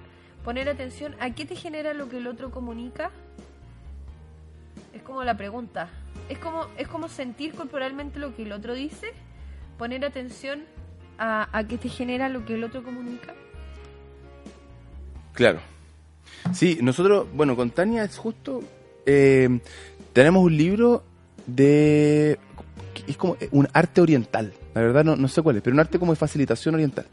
[0.43, 3.11] poner atención a qué te genera lo que el otro comunica?
[4.93, 5.89] Es como la pregunta.
[6.31, 9.07] Es como, es como sentir corporalmente lo que el otro dice,
[9.77, 10.63] poner atención
[11.17, 13.35] a, a te genera lo que el otro comunica.
[15.33, 15.59] Claro.
[16.53, 18.63] Sí, nosotros, bueno, con Tania es justo
[19.05, 19.59] eh,
[20.13, 21.03] tenemos un libro
[21.47, 22.39] de...
[23.07, 25.99] Es como un arte oriental, la verdad no, no sé cuál es, pero un arte
[25.99, 27.07] como de facilitación oriental.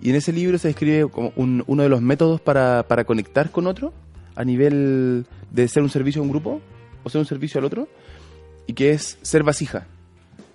[0.00, 3.66] Y en ese libro se describe como uno de los métodos para, para conectar con
[3.66, 3.92] otro
[4.36, 6.60] a nivel de ser un servicio a un grupo
[7.02, 7.88] o ser un servicio al otro,
[8.70, 9.88] y que es ser vasija.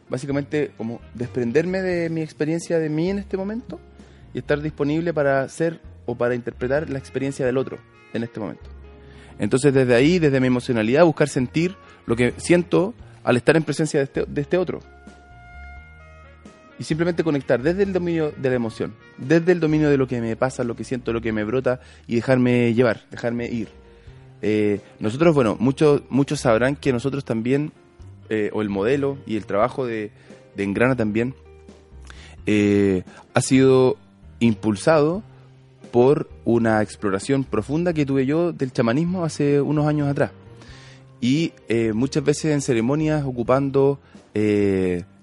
[0.08, 3.78] Básicamente como desprenderme de mi experiencia de mí en este momento
[4.34, 7.78] y estar disponible para ser o para interpretar la experiencia del otro
[8.14, 8.64] en este momento.
[9.38, 11.76] Entonces desde ahí, desde mi emocionalidad, buscar sentir
[12.06, 14.80] lo que siento al estar en presencia de este, de este otro.
[16.80, 20.22] Y simplemente conectar desde el dominio de la emoción, desde el dominio de lo que
[20.22, 23.68] me pasa, lo que siento, lo que me brota y dejarme llevar, dejarme ir.
[24.42, 27.74] Eh, nosotros, bueno, muchos muchos sabrán que nosotros también,
[28.30, 30.12] eh, o el modelo y el trabajo de,
[30.56, 31.36] de Engrana también,
[32.46, 33.98] eh, ha sido
[34.40, 35.24] impulsado
[35.92, 40.32] por una exploración profunda que tuve yo del chamanismo hace unos años atrás.
[41.22, 44.00] Y eh, muchas veces en ceremonias ocupando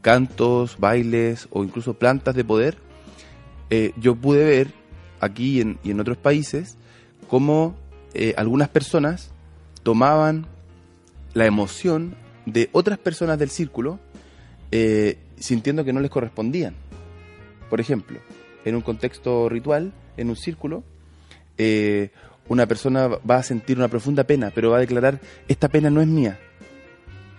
[0.01, 2.79] cantos, bailes o incluso plantas de poder,
[4.01, 4.69] yo pude ver
[5.21, 6.79] aquí y en otros países
[7.29, 7.75] cómo
[8.37, 9.33] algunas personas
[9.83, 10.47] tomaban
[11.35, 13.99] la emoción de otras personas del círculo
[15.43, 16.75] sintiendo que no les correspondían.
[17.69, 18.21] Por ejemplo,
[18.65, 20.85] en un contexto ritual, en un círculo,
[21.59, 22.11] eh,
[22.49, 26.01] una persona va a sentir una profunda pena, pero va a declarar, esta pena no
[26.01, 26.39] es mía.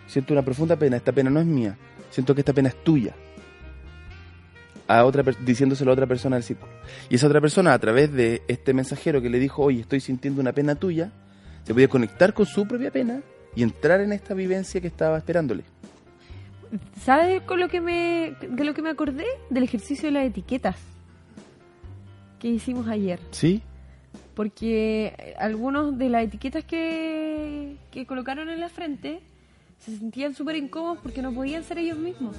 [0.08, 1.78] Siento una profunda pena, esta pena no es mía.
[2.10, 3.16] Siento que esta pena es tuya.
[4.88, 6.72] A otra diciéndoselo a otra persona del círculo.
[7.10, 10.42] Y esa otra persona, a través de este mensajero que le dijo, oye, estoy sintiendo
[10.42, 11.12] una pena tuya,
[11.63, 13.22] se podía conectar con su propia pena
[13.56, 15.63] y entrar en esta vivencia que estaba esperándole.
[17.04, 19.26] ¿Sabes con lo que me, de lo que me acordé?
[19.50, 20.76] Del ejercicio de las etiquetas
[22.39, 23.20] que hicimos ayer.
[23.32, 23.62] Sí.
[24.34, 29.22] Porque algunos de las etiquetas que, que colocaron en la frente
[29.78, 32.36] se sentían súper incómodos porque no podían ser ellos mismos.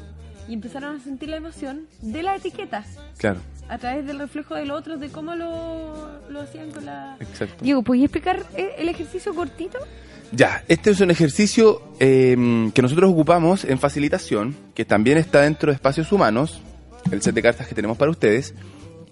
[0.48, 2.98] Y empezaron a sentir la emoción de las etiquetas.
[3.16, 3.40] Claro.
[3.68, 7.16] A través del reflejo de los otros, de cómo lo, lo hacían con la...
[7.20, 7.64] Exacto.
[7.64, 9.78] Diego, ¿podías explicar el ejercicio cortito?
[10.36, 12.34] Ya, este es un ejercicio eh,
[12.74, 16.60] que nosotros ocupamos en facilitación, que también está dentro de espacios humanos,
[17.12, 18.52] el set de cartas que tenemos para ustedes,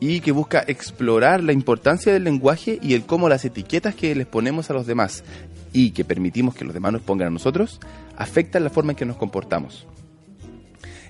[0.01, 4.27] y que busca explorar la importancia del lenguaje y el cómo las etiquetas que les
[4.27, 5.23] ponemos a los demás
[5.73, 7.79] y que permitimos que los demás nos pongan a nosotros
[8.17, 9.87] afectan la forma en que nos comportamos.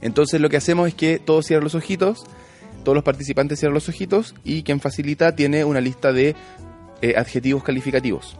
[0.02, 2.26] Entonces lo que hacemos es que todos cierran los ojitos,
[2.84, 6.36] todos los participantes cierran los ojitos y quien facilita tiene una lista de
[7.00, 8.36] eh, adjetivos calificativos.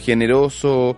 [0.00, 0.96] Generoso,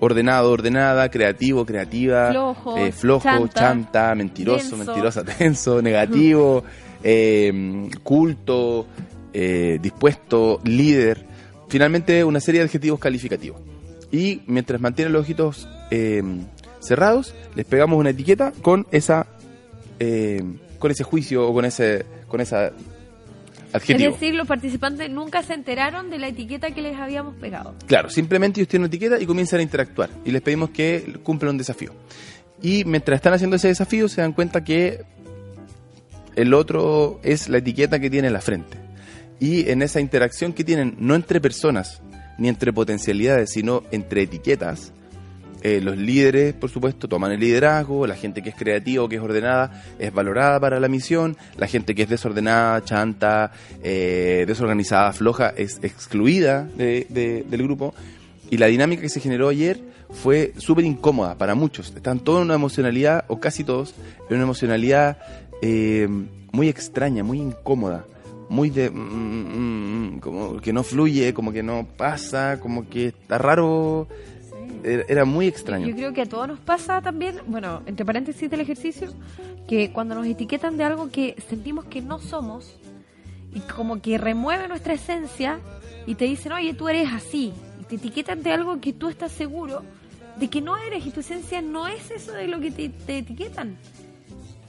[0.00, 6.64] ordenado, ordenada, creativo, creativa, flojo, eh, flojo chanta, mentiroso, mentirosa, tenso, negativo.
[7.04, 8.86] eh, culto,
[9.32, 11.24] eh, dispuesto, líder.
[11.68, 13.60] Finalmente, una serie de adjetivos calificativos.
[14.10, 16.22] Y mientras mantienen los ojitos eh,
[16.80, 19.26] cerrados, les pegamos una etiqueta con esa
[20.00, 20.42] eh,
[20.78, 22.72] con ese juicio o con ese con esa
[23.74, 24.14] adjetivo.
[24.14, 27.74] Es decir, los participantes nunca se enteraron de la etiqueta que les habíamos pegado.
[27.86, 30.10] Claro, simplemente ellos tienen una etiqueta y comienzan a interactuar.
[30.24, 31.92] Y les pedimos que cumplan un desafío.
[32.62, 35.02] Y mientras están haciendo ese desafío, se dan cuenta que
[36.36, 38.78] el otro es la etiqueta que tiene en la frente.
[39.40, 42.00] Y en esa interacción que tienen, no entre personas,
[42.38, 44.92] ni entre potencialidades, sino entre etiquetas,
[45.64, 49.22] eh, los líderes, por supuesto, toman el liderazgo, la gente que es creativa que es
[49.22, 53.50] ordenada es valorada para la misión, la gente que es desordenada, chanta,
[53.82, 57.94] eh, desorganizada, floja, es excluida del grupo.
[58.50, 61.94] Y la dinámica que se generó ayer fue súper incómoda para muchos.
[61.96, 63.94] Están todos en una emocionalidad, o casi todos,
[64.28, 65.16] en una emocionalidad
[65.62, 66.06] eh,
[66.52, 68.04] muy extraña, muy incómoda,
[68.50, 68.90] muy de...
[68.90, 74.08] Mm, mm, mm, como que no fluye, como que no pasa, como que está raro.
[74.84, 75.88] Era, muy extraño.
[75.88, 79.08] Yo creo que a todos nos pasa también, bueno, entre paréntesis del ejercicio,
[79.66, 82.78] que cuando nos etiquetan de algo que sentimos que no somos
[83.54, 85.58] y como que remueve nuestra esencia
[86.06, 89.32] y te dicen, oye, tú eres así, y te etiquetan de algo que tú estás
[89.32, 89.82] seguro
[90.36, 93.18] de que no eres y tu esencia no es eso de lo que te, te
[93.18, 93.76] etiquetan.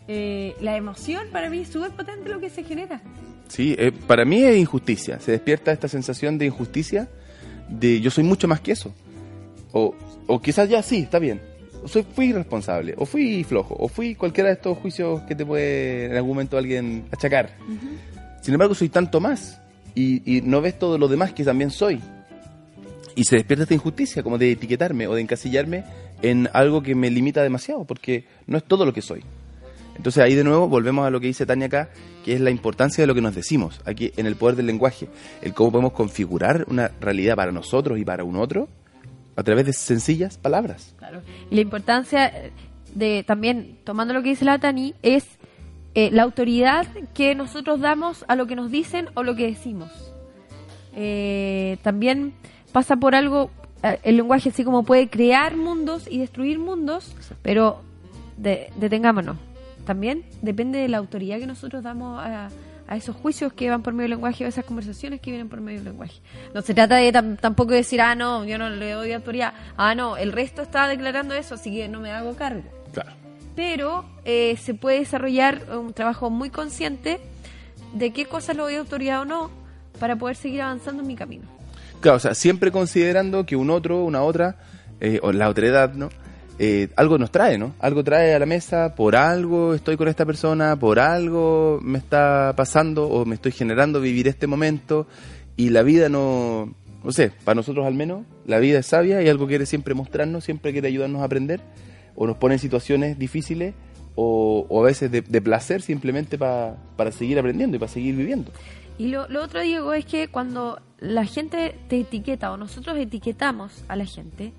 [0.08, 3.02] Eh, la emoción para mí es súper potente lo que se genera.
[3.48, 5.20] Sí, eh, para mí es injusticia.
[5.20, 7.10] Se despierta esta sensación de injusticia,
[7.70, 8.94] de yo soy mucho más que eso.
[9.78, 9.94] O,
[10.28, 11.42] o quizás ya sí, está bien.
[11.86, 16.06] Soy, fui irresponsable, o fui flojo, o fui cualquiera de estos juicios que te puede
[16.06, 17.58] en algún momento alguien achacar.
[18.42, 19.60] Sin embargo, soy tanto más.
[19.94, 22.02] Y, y no ves todo lo demás que también soy.
[23.16, 25.84] Y se despierta esta injusticia, como de etiquetarme o de encasillarme
[26.22, 29.24] en algo que me limita demasiado, porque no es todo lo que soy.
[29.98, 31.90] Entonces ahí de nuevo volvemos a lo que dice Tania acá,
[32.24, 35.10] que es la importancia de lo que nos decimos, aquí en el poder del lenguaje,
[35.42, 38.70] el cómo podemos configurar una realidad para nosotros y para un otro
[39.36, 40.94] a través de sencillas palabras.
[40.98, 41.22] Claro.
[41.50, 42.32] Y la importancia
[42.94, 45.26] de también, tomando lo que dice la Tani, es
[45.94, 49.92] eh, la autoridad que nosotros damos a lo que nos dicen o lo que decimos.
[50.96, 52.34] Eh, también
[52.72, 53.52] pasa por algo,
[53.84, 57.82] eh, el lenguaje así como puede crear mundos y destruir mundos, pero
[58.38, 59.38] detengámonos
[59.86, 62.50] también depende de la autoridad que nosotros damos a,
[62.90, 65.80] esos juicios que van por medio del lenguaje o esas conversaciones que vienen por medio
[65.80, 66.20] del lenguaje.
[66.54, 70.18] No se trata de tampoco decir, ah, no, yo no le doy autoridad, ah, no,
[70.18, 72.64] el resto está declarando eso, así que no me hago cargo.
[72.94, 73.12] Claro.
[73.56, 77.20] Pero eh, se puede desarrollar un trabajo muy consciente
[77.94, 79.50] de qué cosas le doy autoridad o no
[80.00, 81.46] para poder seguir avanzando en mi camino.
[82.02, 84.58] Claro, o sea, siempre considerando que un otro, una otra,
[85.00, 86.10] eh, o la otredad, ¿no?
[86.58, 87.74] Eh, algo nos trae, ¿no?
[87.80, 92.54] Algo trae a la mesa, por algo estoy con esta persona, por algo me está
[92.56, 95.06] pasando o me estoy generando vivir este momento
[95.58, 99.28] y la vida no, no sé, para nosotros al menos, la vida es sabia y
[99.28, 101.60] algo quiere siempre mostrarnos, siempre quiere ayudarnos a aprender
[102.16, 103.74] o nos pone en situaciones difíciles
[104.16, 108.52] o, a veces de, placer simplemente para seguir aprendiendo y para seguir viviendo.
[108.98, 113.98] Y lo otro, Diego, es que cuando la gente te etiqueta o nosotros etiquetamos a
[113.98, 114.54] la gente,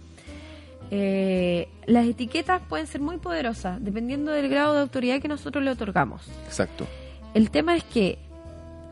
[0.91, 5.71] eh, las etiquetas pueden ser muy poderosas dependiendo del grado de autoridad que nosotros le
[5.71, 6.23] otorgamos.
[6.47, 6.87] Exacto.
[7.35, 8.19] El tema es que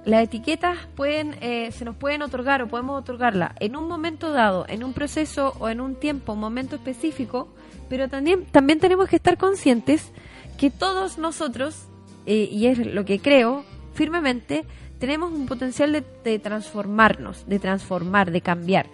[0.05, 4.66] las etiquetas pueden, eh, se nos pueden otorgar o podemos otorgarla en un momento dado,
[4.68, 7.49] en un proceso o en un tiempo, un momento específico,
[7.88, 10.12] pero también, también tenemos que estar conscientes
[10.59, 11.86] que todos nosotros,
[12.26, 13.64] eh, y es lo que creo
[13.95, 14.64] firmemente,
[14.99, 18.86] tenemos un potencial de, transformarnos, de transformar, de cambiar.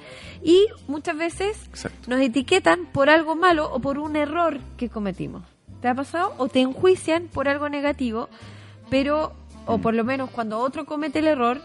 [0.42, 1.70] Y muchas veces
[2.06, 5.42] nos etiquetan por algo malo o por un error que cometimos.
[5.80, 6.34] ¿Te ha pasado?
[6.38, 8.28] O te enjuician por algo negativo,
[8.90, 9.32] pero,
[9.66, 11.60] o por lo menos cuando otro comete el error,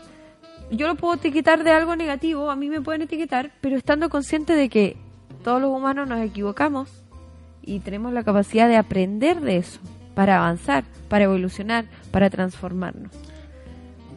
[0.71, 4.55] yo lo puedo etiquetar de algo negativo, a mí me pueden etiquetar, pero estando consciente
[4.55, 4.97] de que
[5.43, 6.89] todos los humanos nos equivocamos
[7.61, 9.79] y tenemos la capacidad de aprender de eso,
[10.13, 13.24] para avanzar, para evolucionar, para transformarnos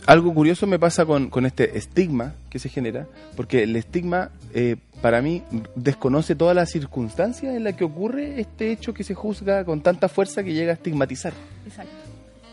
[0.09, 3.07] algo curioso me pasa con, este estigma que se genera,
[3.37, 5.43] porque el estigma eh, para mí
[5.75, 10.09] desconoce todas las circunstancias en las que ocurre este hecho que se juzga con tanta
[10.09, 11.35] fuerza que llega a estigmatizar.
[11.67, 11.93] Exacto.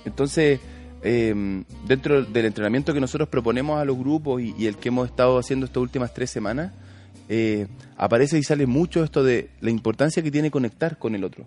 [0.03, 0.59] Entonces,
[1.01, 5.39] em, dentro del entrenamiento que nosotros proponemos a los grupos y, el que hemos estado
[5.39, 6.73] haciendo estas últimas tres semanas,
[7.29, 11.45] eh, aparece y sale mucho esto de la importancia que tiene conectar con el otro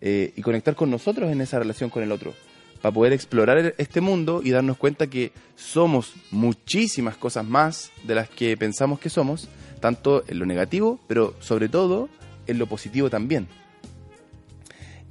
[0.00, 2.32] eh, y conectar con nosotros en esa relación con el otro
[2.80, 8.28] para poder explorar este mundo y darnos cuenta que somos muchísimas cosas más de las
[8.28, 9.48] que pensamos que somos,
[9.80, 12.08] tanto en lo negativo, pero sobre todo
[12.46, 13.48] en lo positivo también.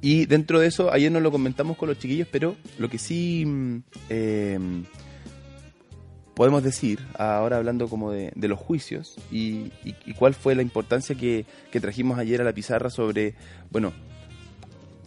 [0.00, 3.44] Y dentro de eso, ayer nos lo comentamos con los chiquillos, pero lo que sí
[3.44, 4.84] mm, em,
[6.34, 9.72] podemos decir, ahora hablando como de, los juicios, y,
[10.16, 13.34] cuál fue la importancia que, que trajimos ayer a la pizarra sobre,
[13.70, 13.92] bueno,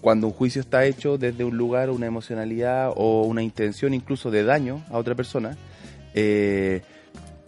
[0.02, 4.43] cuando un juicio está hecho desde un lugar, una emocionalidad o una intención incluso de
[4.43, 5.58] daño a otra persona,
[6.14, 6.82] eh,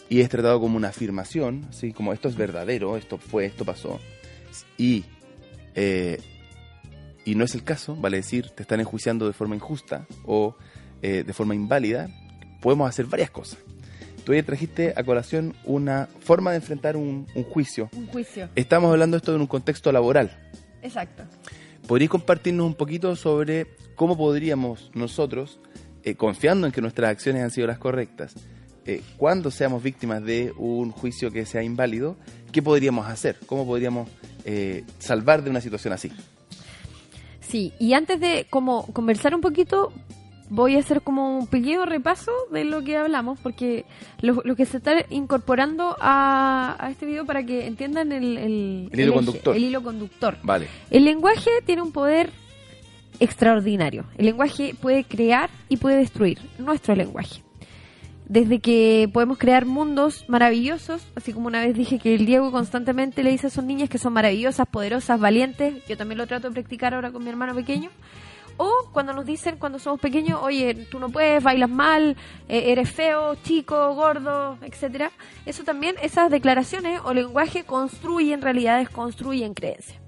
[0.07, 3.99] y es tratado como una afirmación, así como esto es verdadero, esto fue, esto pasó,
[4.77, 5.03] y,
[5.73, 6.21] eh,
[7.25, 10.55] y no es el caso, vale decir, te están enjuiciando de forma injusta o
[11.01, 12.09] eh, de forma inválida,
[12.61, 13.57] podemos hacer varias cosas.
[14.23, 17.89] Tú ya trajiste a colación una forma de enfrentar un, un juicio.
[17.93, 18.47] Un juicio.
[18.55, 20.31] Estamos hablando de esto en un contexto laboral.
[20.81, 21.23] Exacto.
[21.87, 25.59] ¿Podrías compartirnos un poquito sobre cómo podríamos nosotros,
[26.03, 28.35] eh, confiando en que nuestras acciones han sido las correctas,
[28.85, 32.17] eh, cuando seamos víctimas de un juicio que sea inválido,
[32.51, 33.37] qué podríamos hacer?
[33.45, 34.09] ¿Cómo podríamos
[34.45, 36.11] eh, salvar de una situación así?
[37.41, 39.91] Sí, y antes de como conversar un poquito,
[40.53, 43.85] voy a hacer como un pequeño repaso de lo que hablamos, porque
[44.21, 49.55] lo, que se está incorporando a, este video para que entiendan el, el, hilo conductor.
[49.55, 50.37] el hilo conductor.
[50.43, 50.67] Vale.
[50.91, 52.29] El lenguaje tiene un poder
[53.19, 54.05] extraordinario.
[54.15, 57.41] El lenguaje puede crear y puede destruir nuestro lenguaje.
[58.27, 63.23] Desde que podemos crear mundos maravillosos, así como una vez dije que el Diego constantemente
[63.23, 66.53] le dice a sus niñas que son maravillosas, poderosas, valientes, yo también lo trato de
[66.53, 67.89] practicar ahora con mi hermano pequeño.
[68.57, 72.15] O cuando nos dicen cuando somos pequeños, oye, tú no puedes, bailas mal,
[72.47, 75.11] eh, eres feo, chico, gordo, etcétera.
[75.45, 79.99] Eso también, esas declaraciones o lenguaje construyen realidades, construyen creencias.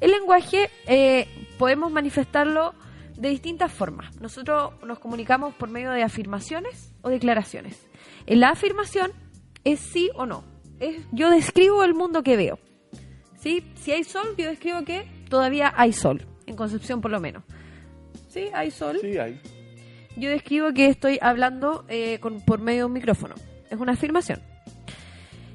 [0.00, 1.26] El lenguaje eh,
[1.58, 2.74] podemos manifestarlo
[3.16, 4.14] de distintas formas.
[4.20, 7.88] Nosotros nos comunicamos por medio de afirmaciones o declaraciones.
[8.26, 9.12] En la afirmación
[9.64, 10.44] es sí o no.
[10.78, 12.58] Es, yo describo el mundo que veo.
[13.36, 13.64] ¿Sí?
[13.74, 17.42] Si hay sol, yo describo que todavía hay sol, en Concepción por lo menos.
[18.38, 18.98] Sí, hay sol.
[19.00, 19.40] Sí, hay.
[20.16, 23.34] Yo describo que estoy hablando eh, con, por medio de un micrófono.
[23.70, 24.40] Es una afirmación.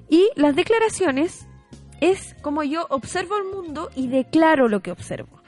[0.09, 1.47] Y las declaraciones
[2.01, 5.41] es como yo observo el mundo y declaro lo que observo.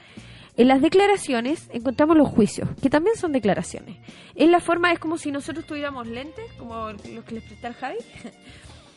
[0.56, 3.98] En las declaraciones encontramos los juicios, que también son declaraciones.
[4.34, 7.74] En la forma es como si nosotros tuviéramos lentes, como los que les presta el
[7.74, 7.98] Javi.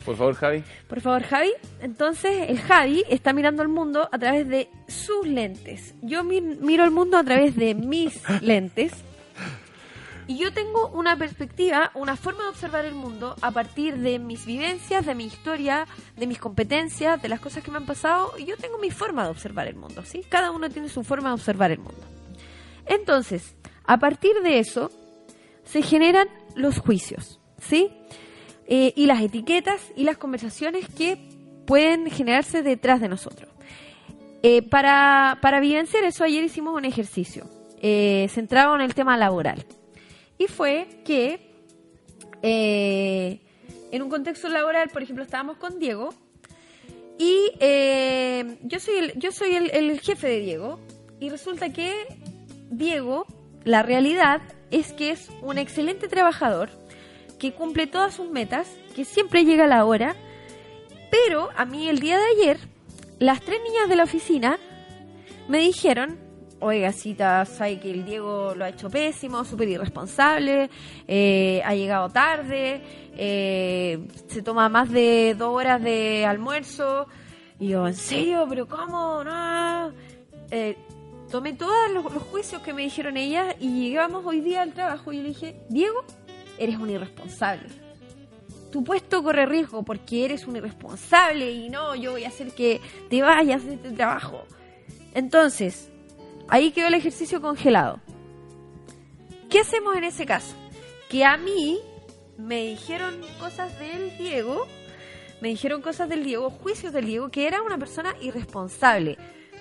[0.09, 0.63] Por favor, Javi.
[0.87, 1.51] Por favor, Javi.
[1.81, 5.93] Entonces, el Javi está mirando el mundo a través de sus lentes.
[6.01, 8.91] Yo miro el mundo a través de mis lentes.
[10.25, 14.47] Y yo tengo una perspectiva, una forma de observar el mundo a partir de mis
[14.47, 15.85] vivencias, de mi historia,
[16.17, 18.33] de mis competencias, de las cosas que me han pasado.
[18.39, 20.23] Y yo tengo mi forma de observar el mundo, ¿sí?
[20.27, 22.01] Cada uno tiene su forma de observar el mundo.
[22.87, 23.55] Entonces,
[23.85, 24.89] a partir de eso,
[25.65, 27.91] se generan los juicios, ¿sí?
[28.71, 31.17] Eh, y las etiquetas y las conversaciones que
[31.65, 33.49] pueden generarse detrás de nosotros.
[34.41, 37.45] eh, para, para vivenciar eso, ayer hicimos un ejercicio
[37.81, 39.65] eh, centrado en el tema laboral.
[40.37, 41.39] Y fue que
[42.41, 43.41] eh,
[43.91, 46.13] en un contexto laboral, por ejemplo, estábamos con Diego
[47.17, 47.51] y
[48.61, 50.79] yo soy, yo soy el jefe de Diego
[51.19, 51.91] y resulta que
[52.69, 53.25] Diego,
[53.65, 54.41] la realidad
[54.71, 56.69] es que es un excelente trabajador,
[57.39, 60.15] que cumple todas sus metas, que siempre llega a la hora,
[61.09, 62.59] pero a mí el día de ayer,
[63.17, 64.59] las tres niñas de la oficina
[65.47, 66.19] me dijeron,
[66.59, 70.69] oiga, cita, sabe que el Diego lo ha hecho pésimo, súper irresponsable,
[71.07, 72.81] eh, ha llegado tarde,
[73.17, 77.07] eh, se toma más de dos horas de almuerzo.
[77.59, 78.45] Y yo, ¿en serio?
[78.47, 79.23] ¿Pero cómo?
[79.23, 79.91] No.
[80.51, 80.77] Eh,
[81.29, 85.21] tomé todos los, juicios que me dijeron ellas y llegamos hoy día al trabajo y
[85.21, 86.03] dije, Diego,
[86.59, 87.67] eres un irresponsable.
[88.71, 92.79] Tu puesto corre riesgo porque eres un irresponsable y no, yo voy a hacer que
[93.09, 94.43] te vayas de este trabajo.
[95.15, 95.89] Entonces,
[96.47, 97.99] ahí quedó el ejercicio congelado.
[99.49, 100.55] ¿Qué hacemos en ese caso?
[101.09, 101.79] Que a mí
[102.37, 104.67] me dijeron cosas del Diego,
[105.41, 109.17] me dijeron cosas del Diego, juicios del Diego, que era una persona irresponsable.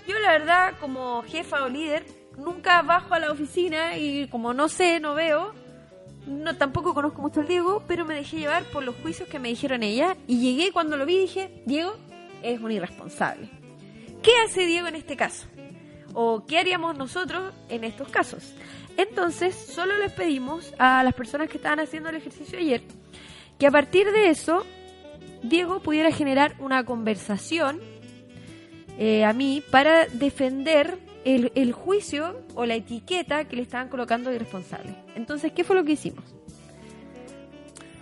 [0.07, 2.05] Yo la verdad, como jefa o líder,
[2.37, 5.55] nunca bajo a la oficina y como no sé, no veo,
[6.29, 9.49] no tampoco conozco mucho al Diego, pero me dejé llevar por los juicios que me
[9.49, 11.95] dijeron ella y llegué cuando lo vi y dije, Diego,
[12.43, 13.49] eres un irresponsable.
[14.23, 15.47] ¿Qué hace Diego en este caso?
[16.15, 18.53] ¿O qué haríamos nosotros en estos casos?
[18.97, 22.83] Entonces, solo les pedimos a las personas que estaban haciendo el ejercicio ayer
[23.59, 24.65] que a partir de eso,
[25.43, 27.81] Diego pudiera generar una conversación
[28.99, 34.37] eh, a mí para defender el, juicio o la etiqueta que le estaban colocando de
[34.37, 34.95] irresponsable.
[35.15, 36.25] Entonces, ¿qué fue lo que hicimos?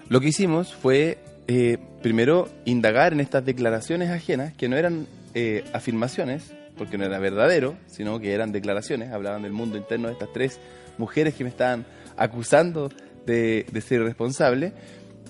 [0.09, 5.65] Lo que hicimos fue, eh, primero, indagar en estas declaraciones ajenas, que no eran eh,
[5.73, 10.33] afirmaciones, porque no era verdadero, sino que eran declaraciones, hablaban del mundo interno de estas
[10.33, 10.61] tres
[10.99, 11.87] mujeres que me estaban
[12.17, 12.91] acusando
[13.25, 14.73] de, de ser irresponsable.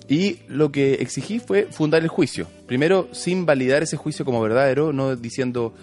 [0.09, 2.47] Y lo que exigí fue fundar el juicio.
[2.67, 5.75] Primero, sin validar ese juicio como verdadero, no diciendo,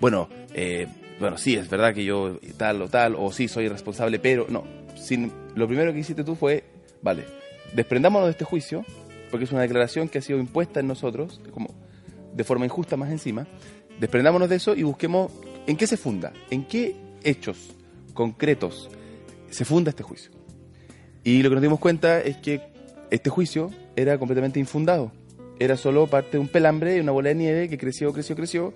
[0.00, 0.88] bueno, eh,
[1.20, 4.64] bueno, sí, es verdad que yo tal o tal, o sí, soy irresponsable, pero no.
[4.96, 6.64] Sin, lo primero que hiciste tú fue,
[7.02, 7.24] vale,
[7.74, 8.84] desprendámonos de este juicio,
[9.30, 11.74] porque es una declaración que ha sido impuesta en nosotros, como
[12.34, 13.46] de forma injusta más encima.
[13.98, 15.32] Desprendámonos de eso y busquemos
[15.66, 17.74] en qué se funda, en qué hechos
[18.14, 18.90] concretos
[19.50, 20.30] se funda este juicio.
[21.24, 22.62] Y lo que nos dimos cuenta es que
[23.10, 25.12] este juicio era completamente infundado.
[25.58, 28.74] Era solo parte de un pelambre y una bola de nieve que creció, creció, creció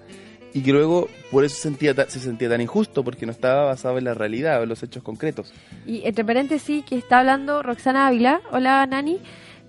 [0.54, 3.98] y que luego por eso se sentía, se sentía tan injusto porque no estaba basado
[3.98, 5.52] en la realidad, en los hechos concretos.
[5.86, 9.20] Y entre paréntesis que está hablando Roxana Ávila, hola Nani,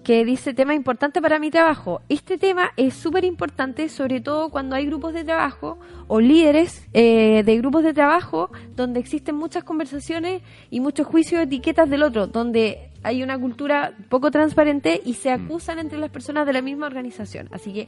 [0.03, 2.01] que dice tema importante para mi trabajo.
[2.09, 7.43] Este tema es súper importante, sobre todo cuando hay grupos de trabajo o líderes eh,
[7.45, 12.27] de grupos de trabajo donde existen muchas conversaciones y muchos juicios de etiquetas del otro,
[12.27, 16.87] donde hay una cultura poco transparente y se acusan entre las personas de la misma
[16.87, 17.47] organización.
[17.51, 17.87] Así que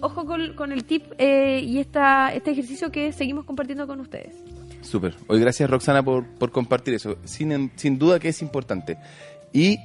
[0.00, 4.34] ojo con, con el tip eh, y esta, este ejercicio que seguimos compartiendo con ustedes.
[4.82, 5.14] Súper.
[5.26, 7.16] Hoy gracias Roxana por, por compartir eso.
[7.24, 8.98] Sin, sin duda que es importante.
[9.52, 9.78] Y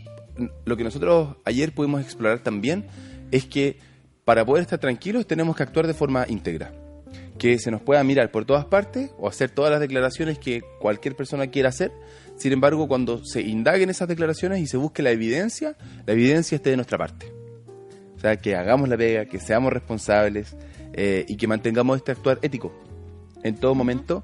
[0.66, 2.86] lo que nosotros ayer pudimos explorar también
[3.32, 3.80] es que
[4.26, 6.74] para poder estar tranquilos tenemos que actuar de forma íntegra.
[7.38, 11.16] Que se nos pueda mirar por todas partes o hacer todas las declaraciones que cualquier
[11.16, 11.92] persona quiera hacer.
[12.38, 16.70] Sin embargo, cuando se indaguen esas declaraciones y se busque la evidencia, la evidencia esté
[16.70, 17.41] de nuestra parte.
[18.22, 20.56] O sea, que hagamos la pega, que seamos responsables
[20.94, 22.72] eh, y que mantengamos este actuar ético
[23.42, 24.24] en todo momento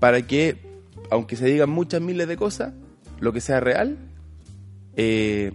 [0.00, 0.80] para que,
[1.12, 2.74] aunque se digan muchas miles de cosas,
[3.20, 3.98] lo que sea real
[4.96, 5.52] eh,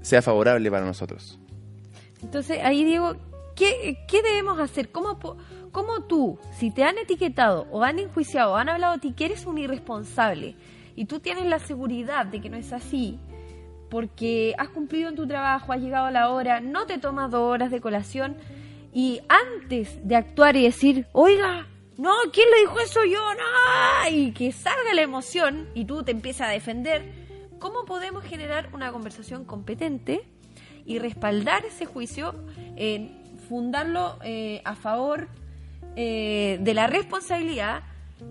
[0.00, 1.38] sea favorable para nosotros.
[2.22, 3.14] Entonces, ahí digo,
[3.54, 4.88] ¿qué, qué debemos hacer?
[4.88, 5.18] ¿Cómo,
[5.72, 9.26] ¿Cómo tú, si te han etiquetado o han enjuiciado o han hablado de ti que
[9.26, 10.56] eres un irresponsable
[10.94, 13.18] y tú tienes la seguridad de que no es así,
[13.90, 17.42] porque has cumplido en tu trabajo, has llegado a la hora, no te tomas dos
[17.42, 18.36] horas de colación
[18.92, 21.66] y antes de actuar y decir, oiga,
[21.96, 23.20] no, ¿quién le dijo eso yo?
[23.34, 27.26] No, y que salga la emoción y tú te empiezas a defender
[27.58, 30.22] ¿Cómo podemos generar una conversación competente
[30.84, 32.34] y respaldar ese juicio,
[32.76, 33.10] eh,
[33.48, 35.28] fundarlo eh, a favor
[35.96, 37.82] eh, de la responsabilidad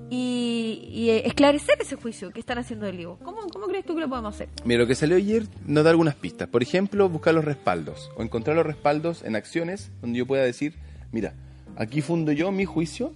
[0.09, 3.19] y, y, esclarecer ese juicio que están haciendo del Diego?
[3.23, 4.49] ¿Cómo, ¿Cómo crees tú que lo podemos hacer?
[4.63, 6.47] Mira, lo que salió ayer nos da algunas pistas.
[6.47, 10.75] Por ejemplo, buscar los respaldos o encontrar los respaldos en acciones donde yo pueda decir,
[11.11, 11.33] mira,
[11.75, 13.13] aquí fundo yo mi juicio,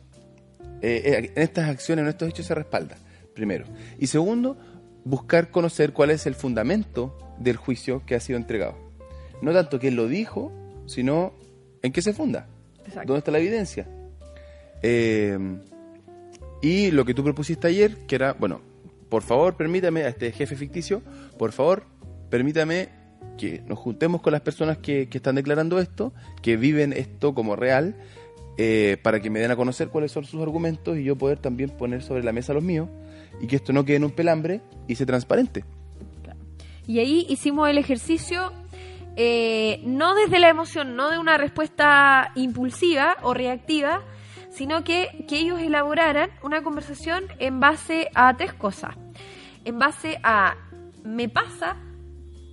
[0.82, 2.98] en estas acciones, en estos hechos se respalda,
[3.34, 3.66] primero.
[4.00, 4.58] Y segundo,
[5.04, 8.78] buscar conocer cuál es el fundamento del juicio que ha sido entregado.
[9.42, 10.52] No tanto quién lo dijo,
[10.86, 11.34] sino
[11.82, 12.48] en qué se funda.
[12.86, 13.08] Exacto.
[13.08, 13.88] ¿Dónde está la evidencia?
[14.82, 15.38] Eh,
[16.62, 18.62] Y lo que tú propusiste ayer, que era, bueno,
[19.10, 21.02] por favor, permítame, a este jefe ficticio,
[21.38, 21.84] por favor,
[22.30, 22.90] permítame
[23.38, 27.56] que nos juntemos con las personas que, que están declarando esto, que viven esto como
[27.56, 27.96] real,
[28.58, 31.70] eh, para que me den a conocer cuáles son sus argumentos y yo poder también
[31.70, 32.90] poner sobre la mesa los míos
[33.40, 35.64] y que esto no quede en un pelambre y sea transparente.
[36.86, 38.52] Y ahí hicimos el ejercicio
[39.16, 44.02] eh, no desde la emoción, no de una respuesta impulsiva o reactiva,
[44.60, 48.94] sino que, que ellos elaboraran una conversación en base a tres cosas.
[49.64, 50.58] En base a
[51.06, 51.78] me pasa,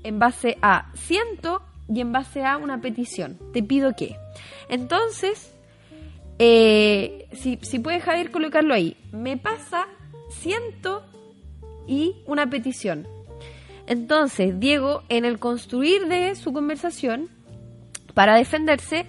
[0.05, 3.41] en base a siento y en base a una petición.
[3.53, 4.15] Te pido que.
[4.69, 5.53] Entonces,
[6.39, 8.97] eh, si, si puede Javier colocarlo ahí.
[9.11, 9.89] Me pasa,
[10.29, 11.05] siento
[11.89, 13.09] y una petición.
[13.89, 17.31] Entonces, Diego, en el construir de su conversación,
[18.15, 19.07] para defenderse,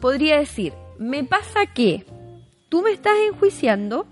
[0.00, 2.04] podría decir, me pasa que
[2.72, 4.06] tú me estás enjuiciando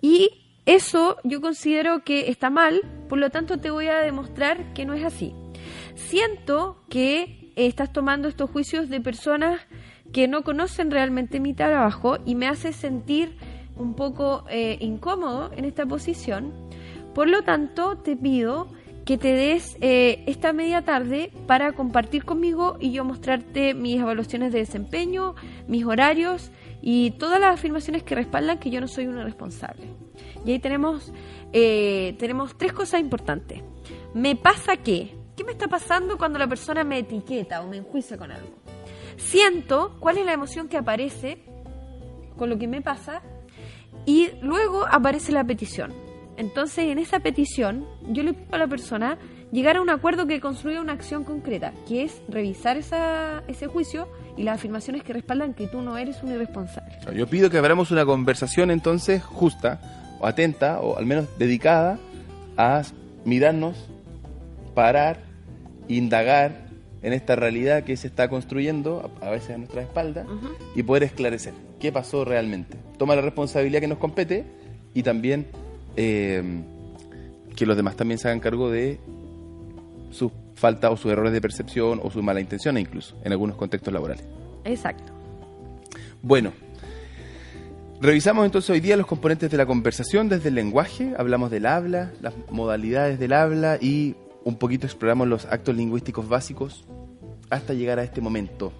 [0.00, 0.30] y
[0.66, 4.94] eso yo considero que está mal, por lo tanto te voy a demostrar que no
[4.94, 5.32] es así.
[5.94, 9.60] Siento que estás tomando estos juicios de personas
[10.12, 13.36] que no conocen realmente mi trabajo y me hace sentir
[13.76, 16.52] un poco eh, incómodo en esta posición.
[17.14, 18.72] Por lo tanto, te pido
[19.08, 24.52] que te des eh, esta media tarde para compartir conmigo y yo mostrarte mis evaluaciones
[24.52, 25.34] de desempeño,
[25.66, 26.50] mis horarios
[26.82, 29.86] y todas las afirmaciones que respaldan que yo no soy una responsable.
[30.44, 31.10] Y ahí tenemos,
[31.54, 33.62] eh, tenemos tres cosas importantes.
[34.12, 38.18] Me pasa que, ¿qué me está pasando cuando la persona me etiqueta o me enjuicia
[38.18, 38.58] con algo?
[39.16, 41.38] siento cuál es la emoción que aparece
[42.36, 43.22] con lo que me pasa
[44.04, 46.07] y luego aparece la petición.
[46.38, 49.18] Entonces, en esa petición, yo le pido a la persona
[49.50, 54.08] llegar a un acuerdo que construya una acción concreta, que es revisar esa, ese juicio
[54.36, 56.94] y las afirmaciones que respaldan que tú no eres un irresponsable.
[57.12, 59.80] Yo pido que abramos una conversación entonces justa
[60.20, 61.98] o atenta o al menos dedicada
[62.56, 62.82] a
[63.24, 63.76] mirarnos,
[64.74, 65.18] parar,
[65.88, 66.68] indagar,
[67.02, 70.26] en esta realidad que se está construyendo, a veces a nuestra espalda,
[70.74, 72.76] y poder esclarecer qué pasó realmente.
[72.96, 74.44] Toma la responsabilidad que nos compete
[74.94, 75.46] y también
[76.00, 76.42] eh,
[77.56, 79.00] que los demás también se hagan cargo de
[80.10, 83.92] sus faltas o sus errores de percepción o sus malas intenciones incluso, en algunos contextos
[83.92, 84.24] laborales.
[84.64, 85.12] Exacto.
[86.22, 86.52] Bueno,
[88.00, 92.12] revisamos entonces hoy día los componentes de la conversación desde el lenguaje, hablamos del habla,
[92.20, 96.84] las modalidades del habla y un poquito exploramos los actos lingüísticos básicos
[97.50, 98.72] hasta llegar a este momento.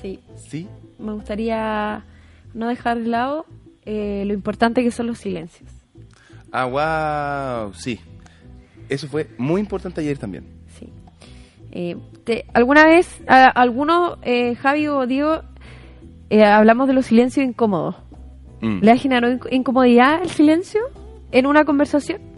[0.00, 0.20] Sí.
[0.36, 0.68] ¿Sí?
[1.00, 2.04] Me gustaría
[2.54, 3.44] no dejar de lado
[3.84, 5.81] eh, lo importante que son los silencios.
[6.52, 7.98] Ah, wow, sí.
[8.88, 10.44] Eso fue muy importante ayer también.
[10.78, 10.92] Sí.
[11.72, 11.96] Eh,
[12.52, 15.42] ¿Alguna vez, alguno, eh, Javi o Diego,
[16.30, 17.96] eh, hablamos de los silencios incómodos?
[18.60, 18.80] Mm.
[18.82, 20.80] ¿Le ha generado incomodidad el silencio
[21.32, 22.32] en una conversación?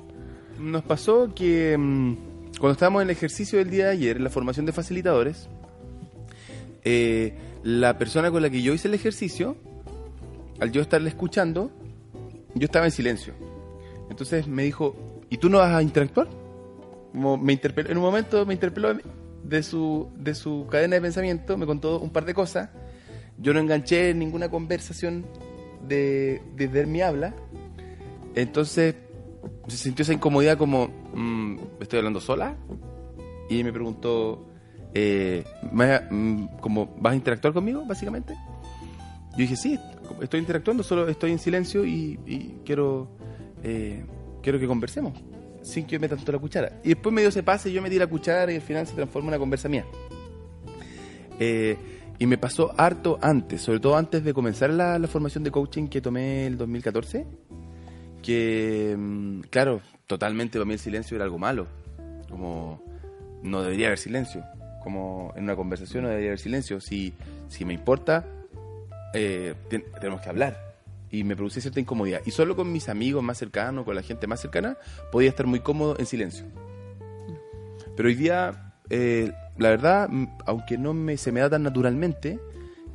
[0.58, 2.14] nos pasó que mm,
[2.58, 5.48] cuando estábamos en el ejercicio del día de ayer, en la formación de facilitadores,
[6.84, 9.56] eh, la persona con la que yo hice el ejercicio,
[10.60, 11.70] al yo estarle escuchando,
[12.54, 13.34] yo estaba en silencio.
[14.14, 14.94] Entonces me dijo,
[15.28, 16.28] ¿y tú no vas a interactuar?
[17.12, 18.96] Me interpeló, en un momento me interpeló
[19.42, 22.70] de su, de su cadena de pensamiento, me contó un par de cosas.
[23.38, 25.26] Yo no enganché en ninguna conversación
[25.88, 27.34] de, de mi habla.
[28.36, 28.94] Entonces
[29.66, 32.56] se sintió esa incomodidad como, mm, ¿estoy hablando sola?
[33.50, 34.46] Y me preguntó,
[34.94, 35.42] eh,
[35.72, 38.36] mm, como, ¿vas a interactuar conmigo, básicamente?
[39.32, 39.76] Yo dije, sí,
[40.22, 43.08] estoy interactuando, solo estoy en silencio y, quiero,
[43.64, 44.04] eh,
[44.42, 45.20] quiero que conversemos,
[45.62, 46.80] sin que yo meta tanto la cuchara.
[46.84, 49.34] Y después medio se pase, yo metí la cuchara y al final se transforma en
[49.34, 49.84] una conversa mía.
[51.40, 51.76] Eh,
[52.18, 56.00] y me pasó harto antes, sobre todo antes de comenzar la, formación de coaching que
[56.00, 57.26] tomé el 2014
[58.22, 61.66] que, mm, claro, totalmente para mí el silencio era algo malo.
[62.30, 62.82] Como
[63.42, 64.42] no debería haber silencio.
[64.82, 66.80] Como en una conversación no debería haber silencio.
[66.80, 67.12] Si,
[67.48, 68.24] si me importa,
[69.12, 69.54] eh,
[70.00, 70.73] tenemos que hablar.
[71.14, 72.20] Y me producía cierta incomodidad.
[72.24, 74.76] Y solo con mis amigos más cercanos, con la gente más cercana,
[75.12, 76.46] podía estar muy cómodo en silencio.
[77.96, 80.08] Pero hoy día, eh, la verdad,
[80.46, 82.40] aunque no me, se me da tan naturalmente,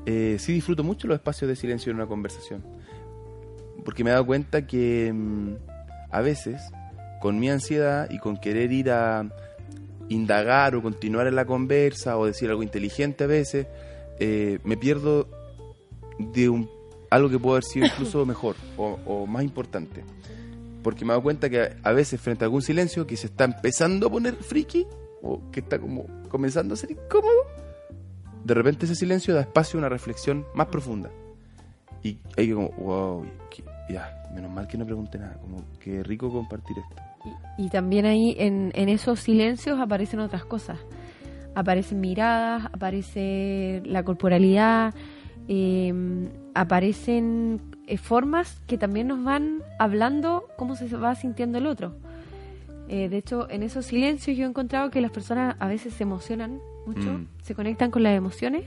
[0.05, 2.63] eh, sí disfruto mucho los espacios de silencio en una conversación
[3.84, 5.55] porque me he dado cuenta que mm,
[6.11, 6.61] a veces
[7.20, 9.28] con mi ansiedad y con querer ir a
[10.09, 13.67] indagar o continuar en la conversa o decir algo inteligente a veces,
[14.20, 15.28] eh, me pierdo
[16.20, 16.70] de un,
[17.10, 20.03] algo que puede haber sido incluso mejor o, más importante.
[20.84, 23.43] Porque me he dado cuenta que a veces frente a algún silencio que se está
[23.43, 24.88] empezando a poner friki
[25.22, 27.43] o que está como comenzando a ser incómodo,
[28.45, 31.10] de repente ese silencio da espacio a una reflexión más profunda.
[32.01, 33.26] Y hay como, wow,
[33.89, 36.95] Ya, menos mal que no pregunte nada, como que rico compartir esto.
[37.57, 40.80] Y, y también ahí en, en esos silencios aparecen otras cosas.
[41.55, 44.93] Aparecen miradas, aparece la corporalidad,
[45.49, 45.91] eh,
[46.54, 51.95] aparecen eh, formas que también nos van hablando cómo se va sintiendo el otro.
[52.88, 56.04] Eh, de hecho, en esos silencios yo he encontrado que las personas a veces se
[56.04, 57.28] emocionan mucho, Mm.
[57.43, 58.66] se conectan con las emociones.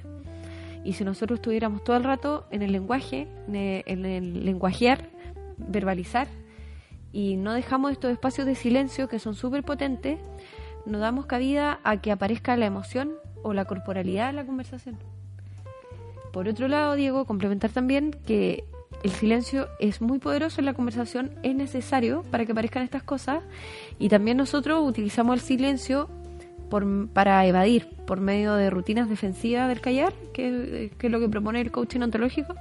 [0.85, 5.09] Y si nosotros estuviéramos todo el rato en el lenguaje, en el, en el lenguajear,
[5.57, 6.29] verbalizar,
[7.13, 10.19] y no dejamos estos espacios de silencio que son súper potentes,
[10.87, 13.13] no damos cabida a que aparezca la emoción
[13.43, 14.97] o la corporalidad en la conversación.
[16.33, 18.65] Por otro lado, Diego, complementar también que
[19.03, 23.43] el silencio es muy poderoso en la conversación, es necesario para que aparezcan estas cosas
[23.99, 26.09] y también nosotros utilizamos el silencio
[26.71, 31.29] por, para evadir por medio de rutinas defensivas del callar, que, que es lo que
[31.29, 32.55] propone el coaching ontológico.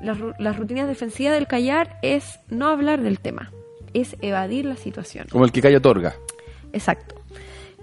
[0.00, 3.50] Las, las rutinas defensivas del callar es no hablar del tema,
[3.92, 5.26] es evadir la situación.
[5.30, 6.14] Como el que calla otorga.
[6.72, 7.16] Exacto.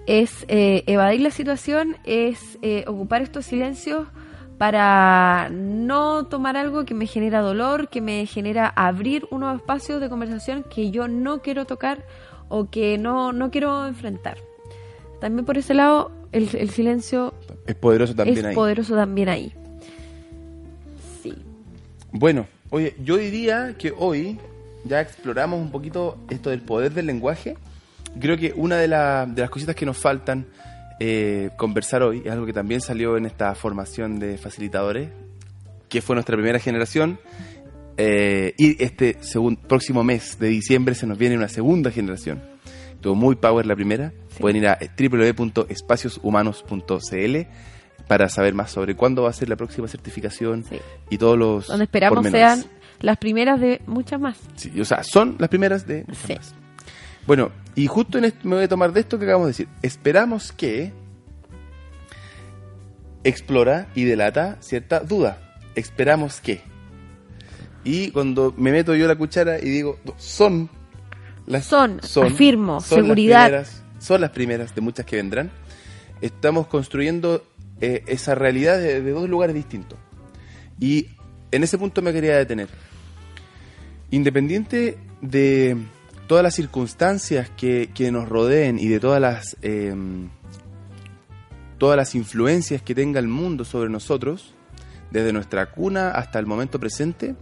[0.06, 4.08] Es eh, evadir la situación, es eh, ocupar estos silencios
[4.58, 10.08] para no tomar algo que me genera dolor, que me genera abrir unos espacios de
[10.08, 12.04] conversación que yo no quiero tocar
[12.48, 14.38] o que no, no quiero enfrentar.
[15.20, 17.34] También por ese lado, el, el silencio
[17.66, 18.54] Es poderoso también es ahí.
[18.54, 19.52] poderoso también ahí.
[21.22, 21.34] Sí.
[22.12, 24.38] Bueno, oye, yo diría que hoy
[24.84, 27.56] ya exploramos un poquito esto del poder del lenguaje.
[28.20, 30.46] Creo que una de, la- de las cositas que nos faltan
[31.00, 35.10] eh, conversar hoy es algo que también salió en esta formación de facilitadores,
[35.88, 37.18] que fue nuestra primera generación.
[37.98, 39.16] eh, y este
[39.66, 42.42] próximo mes de diciembre se nos viene una segunda generación.
[42.92, 44.12] Estuvo muy power la primera.
[44.28, 44.36] Sí.
[44.40, 47.36] Pueden ir a www.espacioshumanos.cl
[48.06, 50.76] para saber más sobre cuándo va a ser la próxima certificación Sí.
[51.10, 52.60] y todos los Donde esperamos pormenores.
[52.62, 52.70] sean
[53.00, 54.38] las primeras de muchas más.
[54.56, 56.34] Sí, o sea, son las primeras de muchas Sí.
[56.34, 56.54] más.
[57.26, 59.68] Bueno, y justo en esto me voy a tomar de esto que acabamos de decir.
[59.82, 60.92] Esperamos que
[63.24, 65.38] explora y delata cierta duda.
[65.74, 66.60] Esperamos que.
[67.84, 70.68] Y cuando me meto yo la cuchara y digo, son
[71.46, 73.44] las Son, afirmo, son las seguridad.
[73.46, 75.50] primeras- son las primeras de muchas que vendrán.
[76.20, 77.44] Estamos construyendo
[77.80, 79.98] eh, esa realidad de, de dos lugares distintos.
[80.80, 81.08] Y
[81.50, 82.68] en ese punto me quería detener.
[84.10, 85.76] Independiente de
[86.26, 89.94] todas las circunstancias que, que nos rodeen y de todas las eh,
[91.78, 94.54] todas las influencias que tenga el mundo sobre nosotros,
[95.10, 97.34] desde nuestra cuna hasta el momento presente,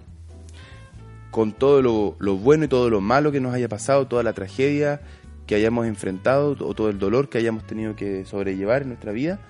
[1.30, 4.32] con todo lo, lo bueno y todo lo malo que nos haya pasado, toda la
[4.32, 5.01] tragedia
[5.47, 9.41] que hayamos enfrentado o todo el dolor que hayamos tenido que sobrellevar en nuestra vida,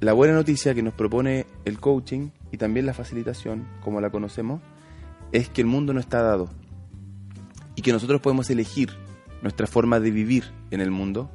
[0.00, 4.60] la buena noticia que nos propone el coaching y también la facilitación, como la conocemos,
[5.32, 6.48] es que el mundo no está dado
[7.78, 8.90] y que nosotros podemos elegir
[9.40, 11.30] nuestra forma de vivir en el mundo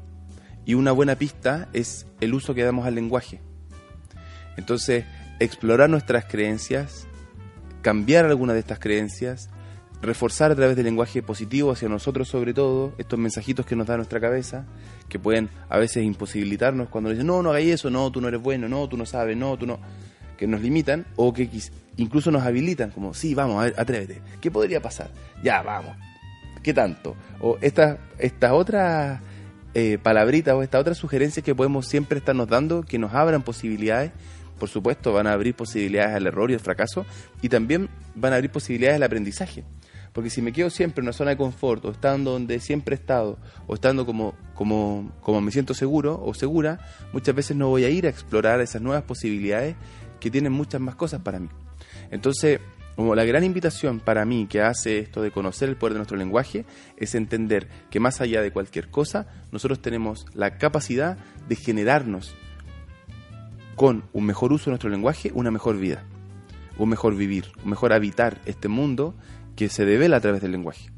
[0.66, 3.40] y una buena pista es el uso que damos al lenguaje.
[4.58, 5.06] Entonces,
[5.40, 7.08] explorar nuestras creencias,
[7.82, 9.50] cambiar alguna de estas creencias,
[10.02, 13.96] reforzar a través del lenguaje positivo hacia nosotros sobre todo, estos mensajitos que nos da
[13.96, 14.66] nuestra cabeza,
[15.08, 18.28] que pueden a veces imposibilitarnos cuando nos dicen, no, no hagáis eso, no, tú no
[18.28, 19.80] eres bueno, no, tú no sabes, no, tú no,
[20.38, 21.50] que nos limitan o que
[21.96, 25.10] incluso nos habilitan, como, sí, vamos, a ver, atrévete, ¿qué podría pasar?
[25.42, 25.96] Ya, vamos,
[26.64, 27.16] ¿qué tanto?
[27.40, 29.22] O estas estas otras
[29.76, 34.12] eh, palabritas o estas otras sugerencias que podemos siempre estarnos dando, que nos abran posibilidades,
[34.58, 37.06] por supuesto van a abrir posibilidades al error y al fracaso,
[37.42, 39.64] y también van a abrir posibilidades al aprendizaje.
[40.14, 43.00] Porque si me quedo siempre en una zona de confort, o estando donde siempre he
[43.00, 46.80] estado, o estando como, como, como me siento seguro o segura,
[47.12, 49.76] muchas veces no voy a ir a explorar esas nuevas posibilidades
[50.20, 51.50] que tienen muchas más cosas para mí.
[52.12, 52.60] Entonces,
[52.96, 56.18] como la gran invitación para mí que hace esto de conocer el poder de nuestro
[56.18, 56.66] lenguaje
[56.98, 61.18] es entender que más allá de cualquier cosa, nosotros tenemos la capacidad
[61.48, 62.36] de generarnos
[63.76, 66.04] con un mejor uso de nuestro lenguaje una mejor vida,
[66.78, 69.16] un mejor vivir, un mejor habitar este mundo
[69.56, 70.90] que se devela a través del lenguaje.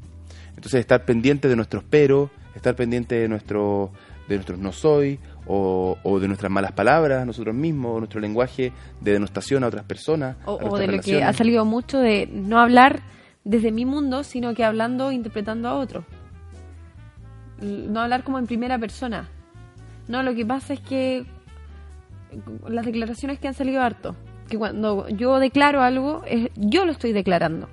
[0.50, 3.92] Entonces, estar pendiente de nuestros pero, estar pendiente de nuestro
[4.28, 8.72] de nuestros no soy o, o de nuestras malas palabras nosotros mismos, o nuestro lenguaje
[9.00, 10.36] de denostación a otras personas.
[10.44, 13.02] O, de lo que ha salido mucho de no hablar
[13.44, 16.04] desde mi mundo, sino que hablando, interpretando a otro.
[17.60, 19.28] No hablar como en primera persona.
[20.08, 21.24] No, lo que pasa es que
[22.68, 24.14] las declaraciones que han salido harto,
[24.48, 27.68] que cuando yo declaro algo, es, yo lo estoy declarando.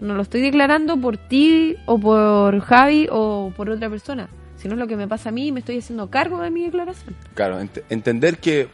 [0.00, 4.78] No lo estoy declarando por ti o por Javi o por otra persona, sino es
[4.80, 7.14] lo que me pasa a mí me estoy haciendo cargo de mi declaración.
[7.34, 8.68] Claro, ent- entender que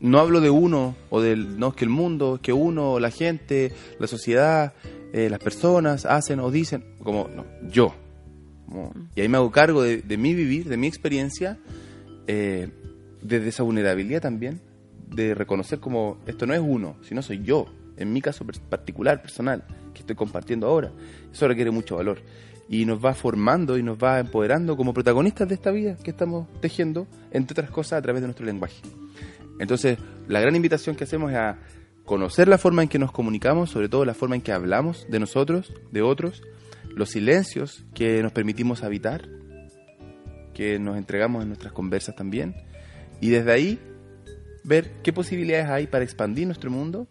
[0.00, 3.10] no hablo de uno o del no es que el mundo, es que uno, la
[3.10, 4.74] gente, la sociedad,
[5.12, 7.94] eh, las personas hacen o dicen, como, no, yo.
[8.68, 11.58] Como- y ahí me hago cargo de, de mi vivir, de mi experiencia,
[12.26, 12.68] eh,
[13.22, 14.60] desde esa vulnerabilidad también,
[15.08, 17.66] de reconocer como esto no es uno, sino soy yo,
[17.96, 19.64] en mi caso particular, personal,
[19.94, 20.90] que estoy compartiendo ahora.
[21.32, 22.18] Eso requiere mucho valor.
[22.68, 26.48] Y nos va formando y nos va empoderando como protagonistas de esta vida que estamos
[26.60, 28.82] tejiendo, entre otras cosas, a través de nuestro lenguaje.
[29.58, 29.98] Entonces,
[30.28, 31.58] la gran invitación que hacemos es a
[32.04, 35.20] conocer la forma en que nos comunicamos, sobre todo la forma en que hablamos de
[35.20, 36.42] nosotros, de otros,
[36.94, 39.28] los silencios que nos permitimos habitar,
[40.54, 42.54] que nos entregamos en nuestras conversas también,
[43.20, 43.78] y desde ahí
[44.64, 47.06] ver qué posibilidades hay para expandir nuestro mundo,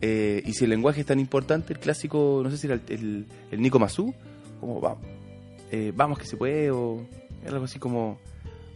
[0.00, 2.82] eh, y si el lenguaje es tan importante, el clásico, no sé si era el,
[2.88, 4.14] el, el Nico Mazú,
[4.66, 5.04] como vamos,
[5.70, 7.06] eh, vamos que se puede, o
[7.46, 8.18] algo así como,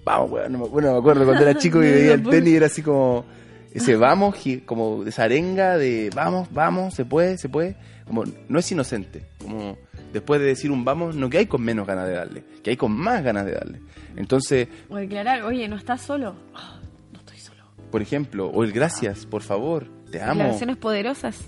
[0.04, 2.66] vamos, weón, no me, bueno, me acuerdo cuando era chico y veía el tenis, era
[2.66, 3.24] así como,
[3.72, 4.36] ese vamos,
[4.66, 7.76] como de esa arenga de vamos, vamos, se puede, se puede,
[8.06, 9.76] como no es inocente, como
[10.12, 12.76] después de decir un vamos, no que hay con menos ganas de darle, que hay
[12.76, 13.80] con más ganas de darle.
[14.16, 16.34] Entonces, O declarar, oye, no estás solo.
[16.54, 16.80] Ah,
[17.12, 17.62] no estoy solo.
[17.90, 20.40] por ejemplo, o el gracias, por favor, te amo.
[20.40, 21.40] Declaraciones poderosas.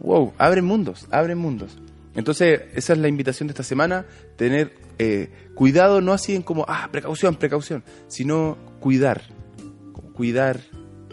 [0.00, 1.76] wow, abren mundos, abren mundos.
[2.18, 4.04] Entonces, esa es la invitación de esta semana,
[4.34, 9.22] tener eh, cuidado, no así en como, ah, precaución, precaución, sino cuidar,
[10.14, 10.58] cuidar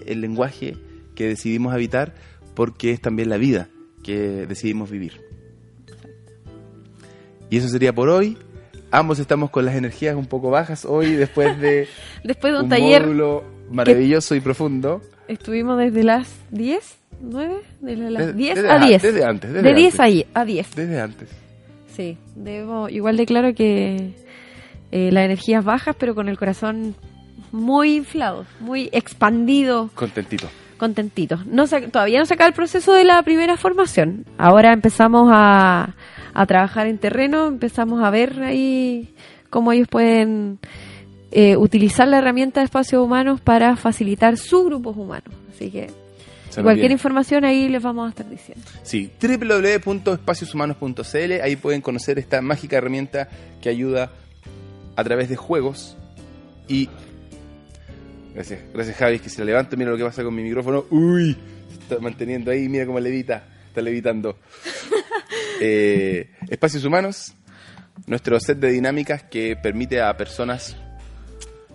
[0.04, 0.76] el lenguaje
[1.14, 2.16] que decidimos habitar,
[2.56, 3.70] porque es también la vida
[4.04, 5.22] que decidimos vivir.
[7.52, 8.40] Y eso sería por hoy.
[8.90, 11.88] Ambos estamos con las energías un poco bajas hoy, después de
[12.24, 13.06] Después de un, un taller,
[13.70, 15.04] maravilloso y profundo.
[15.28, 19.02] estuvimos desde las 10, 9, de las Desde- 10 desde a a- 10.
[19.02, 20.00] desde antes, desde de 10 antes.
[20.00, 20.76] a, die- a 10.
[20.76, 21.30] Desde antes.
[21.96, 24.14] Sí, debo, igual declaro que
[24.92, 26.96] eh, las energías bajas, pero con el corazón
[27.52, 30.48] muy inflado, muy expandido, Contentito.
[30.78, 31.40] contentito.
[31.46, 34.26] No se- todavía no se acaba el proceso de la primera formación.
[34.38, 35.96] Ahora empezamos a,
[36.34, 39.14] a trabajar en terreno, empezamos a ver ahí
[39.50, 40.60] cómo ellos pueden
[41.32, 45.34] eh, utilizar la herramienta de espacios humanos para facilitar sus grupos humanos.
[45.50, 45.88] Así que
[46.64, 48.66] cualquier información ahí les vamos a estar diciendo.
[48.84, 53.30] Sí, www.espacioshumanos.cl, ahí pueden conocer esta mágica herramienta
[53.62, 54.12] que ayuda
[54.96, 55.98] a través de juegos
[56.68, 56.90] y...
[58.34, 60.86] Gracias, gracias Javi, que se la levanto, mira lo que pasa con mi micrófono.
[60.90, 61.38] Uy,
[61.70, 64.38] se está manteniendo ahí, mira cómo levita, está levitando.
[65.62, 67.34] Eh, espacios Humanos,
[68.08, 70.76] nuestro set de dinámicas que permite a personas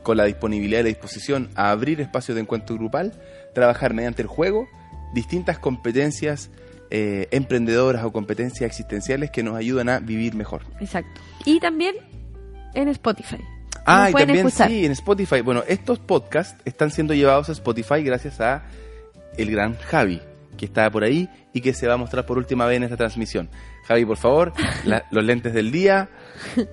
[0.02, 3.12] con la disponibilidad y la disposición a abrir espacios de encuentro grupal,
[3.54, 4.68] trabajar mediante el juego
[5.14, 6.50] distintas competencias
[6.90, 10.62] eh, emprendedoras o competencias existenciales que nos ayudan a vivir mejor.
[10.80, 11.20] Exacto.
[11.44, 11.94] Y también
[12.74, 13.38] en Spotify.
[13.86, 14.68] Ah, y también escuchar.
[14.68, 15.40] sí, en Spotify.
[15.40, 18.64] Bueno, estos podcasts están siendo llevados a Spotify gracias a
[19.36, 20.20] el gran Javi,
[20.56, 22.96] que está por ahí y que se va a mostrar por última vez en esta
[22.96, 23.48] transmisión.
[23.86, 24.52] Javi, por favor,
[24.84, 26.08] la- los lentes del día,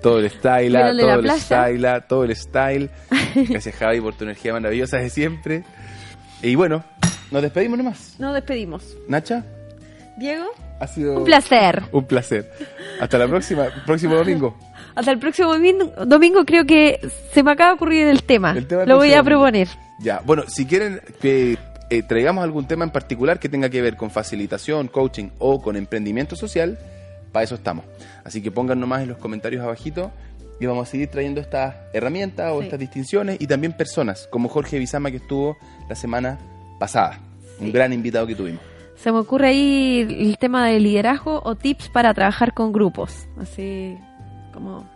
[0.01, 2.89] todo el style, todo el style, todo el style.
[3.49, 5.63] Gracias Javi por tu energía maravillosa de siempre.
[6.41, 6.83] Y bueno,
[7.31, 8.15] nos despedimos nomás.
[8.19, 8.83] Nos despedimos.
[9.07, 9.43] Nacha,
[10.17, 10.45] Diego,
[10.79, 11.83] ha sido un placer.
[11.91, 12.51] un placer.
[12.99, 14.57] Hasta la próxima, próximo domingo.
[14.95, 16.99] Hasta el próximo domingo, domingo creo que
[17.31, 18.51] se me acaba de ocurrir el tema.
[18.51, 19.67] El tema del Lo voy a proponer.
[19.99, 21.57] Ya, bueno, si quieren que
[21.89, 25.75] eh, traigamos algún tema en particular que tenga que ver con facilitación, coaching o con
[25.75, 26.77] emprendimiento social,
[27.31, 27.85] para eso estamos.
[28.23, 30.11] Así que pongan nomás en los comentarios abajito
[30.59, 32.65] y vamos a seguir trayendo estas herramientas o Sí.
[32.65, 35.57] estas distinciones y también personas, como Jorge Bizama que estuvo
[35.89, 36.37] la semana
[36.79, 37.19] pasada.
[37.59, 38.61] Un gran invitado que tuvimos.
[38.95, 43.27] Se me ocurre ahí el tema de liderazgo o tips para trabajar con grupos.
[43.39, 43.95] Así
[44.53, 44.89] como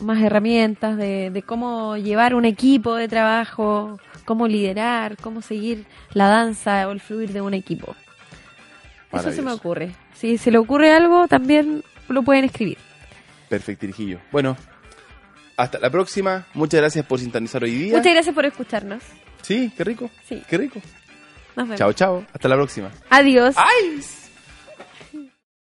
[0.00, 6.26] más herramientas de, de cómo llevar un equipo de trabajo, cómo liderar, cómo seguir la
[6.26, 7.94] danza o el fluir de un equipo.
[9.12, 9.94] Eso se me ocurre.
[10.14, 12.78] Si se le ocurre algo, también lo pueden escribir.
[13.52, 14.18] Perfecto, Irijillo.
[14.32, 14.56] Bueno,
[15.58, 16.46] hasta la próxima.
[16.54, 17.98] Muchas gracias por sintonizar hoy día.
[17.98, 19.02] Muchas gracias por escucharnos.
[19.42, 20.10] Sí, qué rico.
[20.26, 20.42] Sí.
[20.48, 20.80] Qué rico.
[21.54, 21.78] Nos vemos.
[21.78, 22.26] Chao, chao.
[22.32, 22.90] Hasta la próxima.
[23.10, 23.54] Adiós.
[23.58, 24.00] ¡Ay!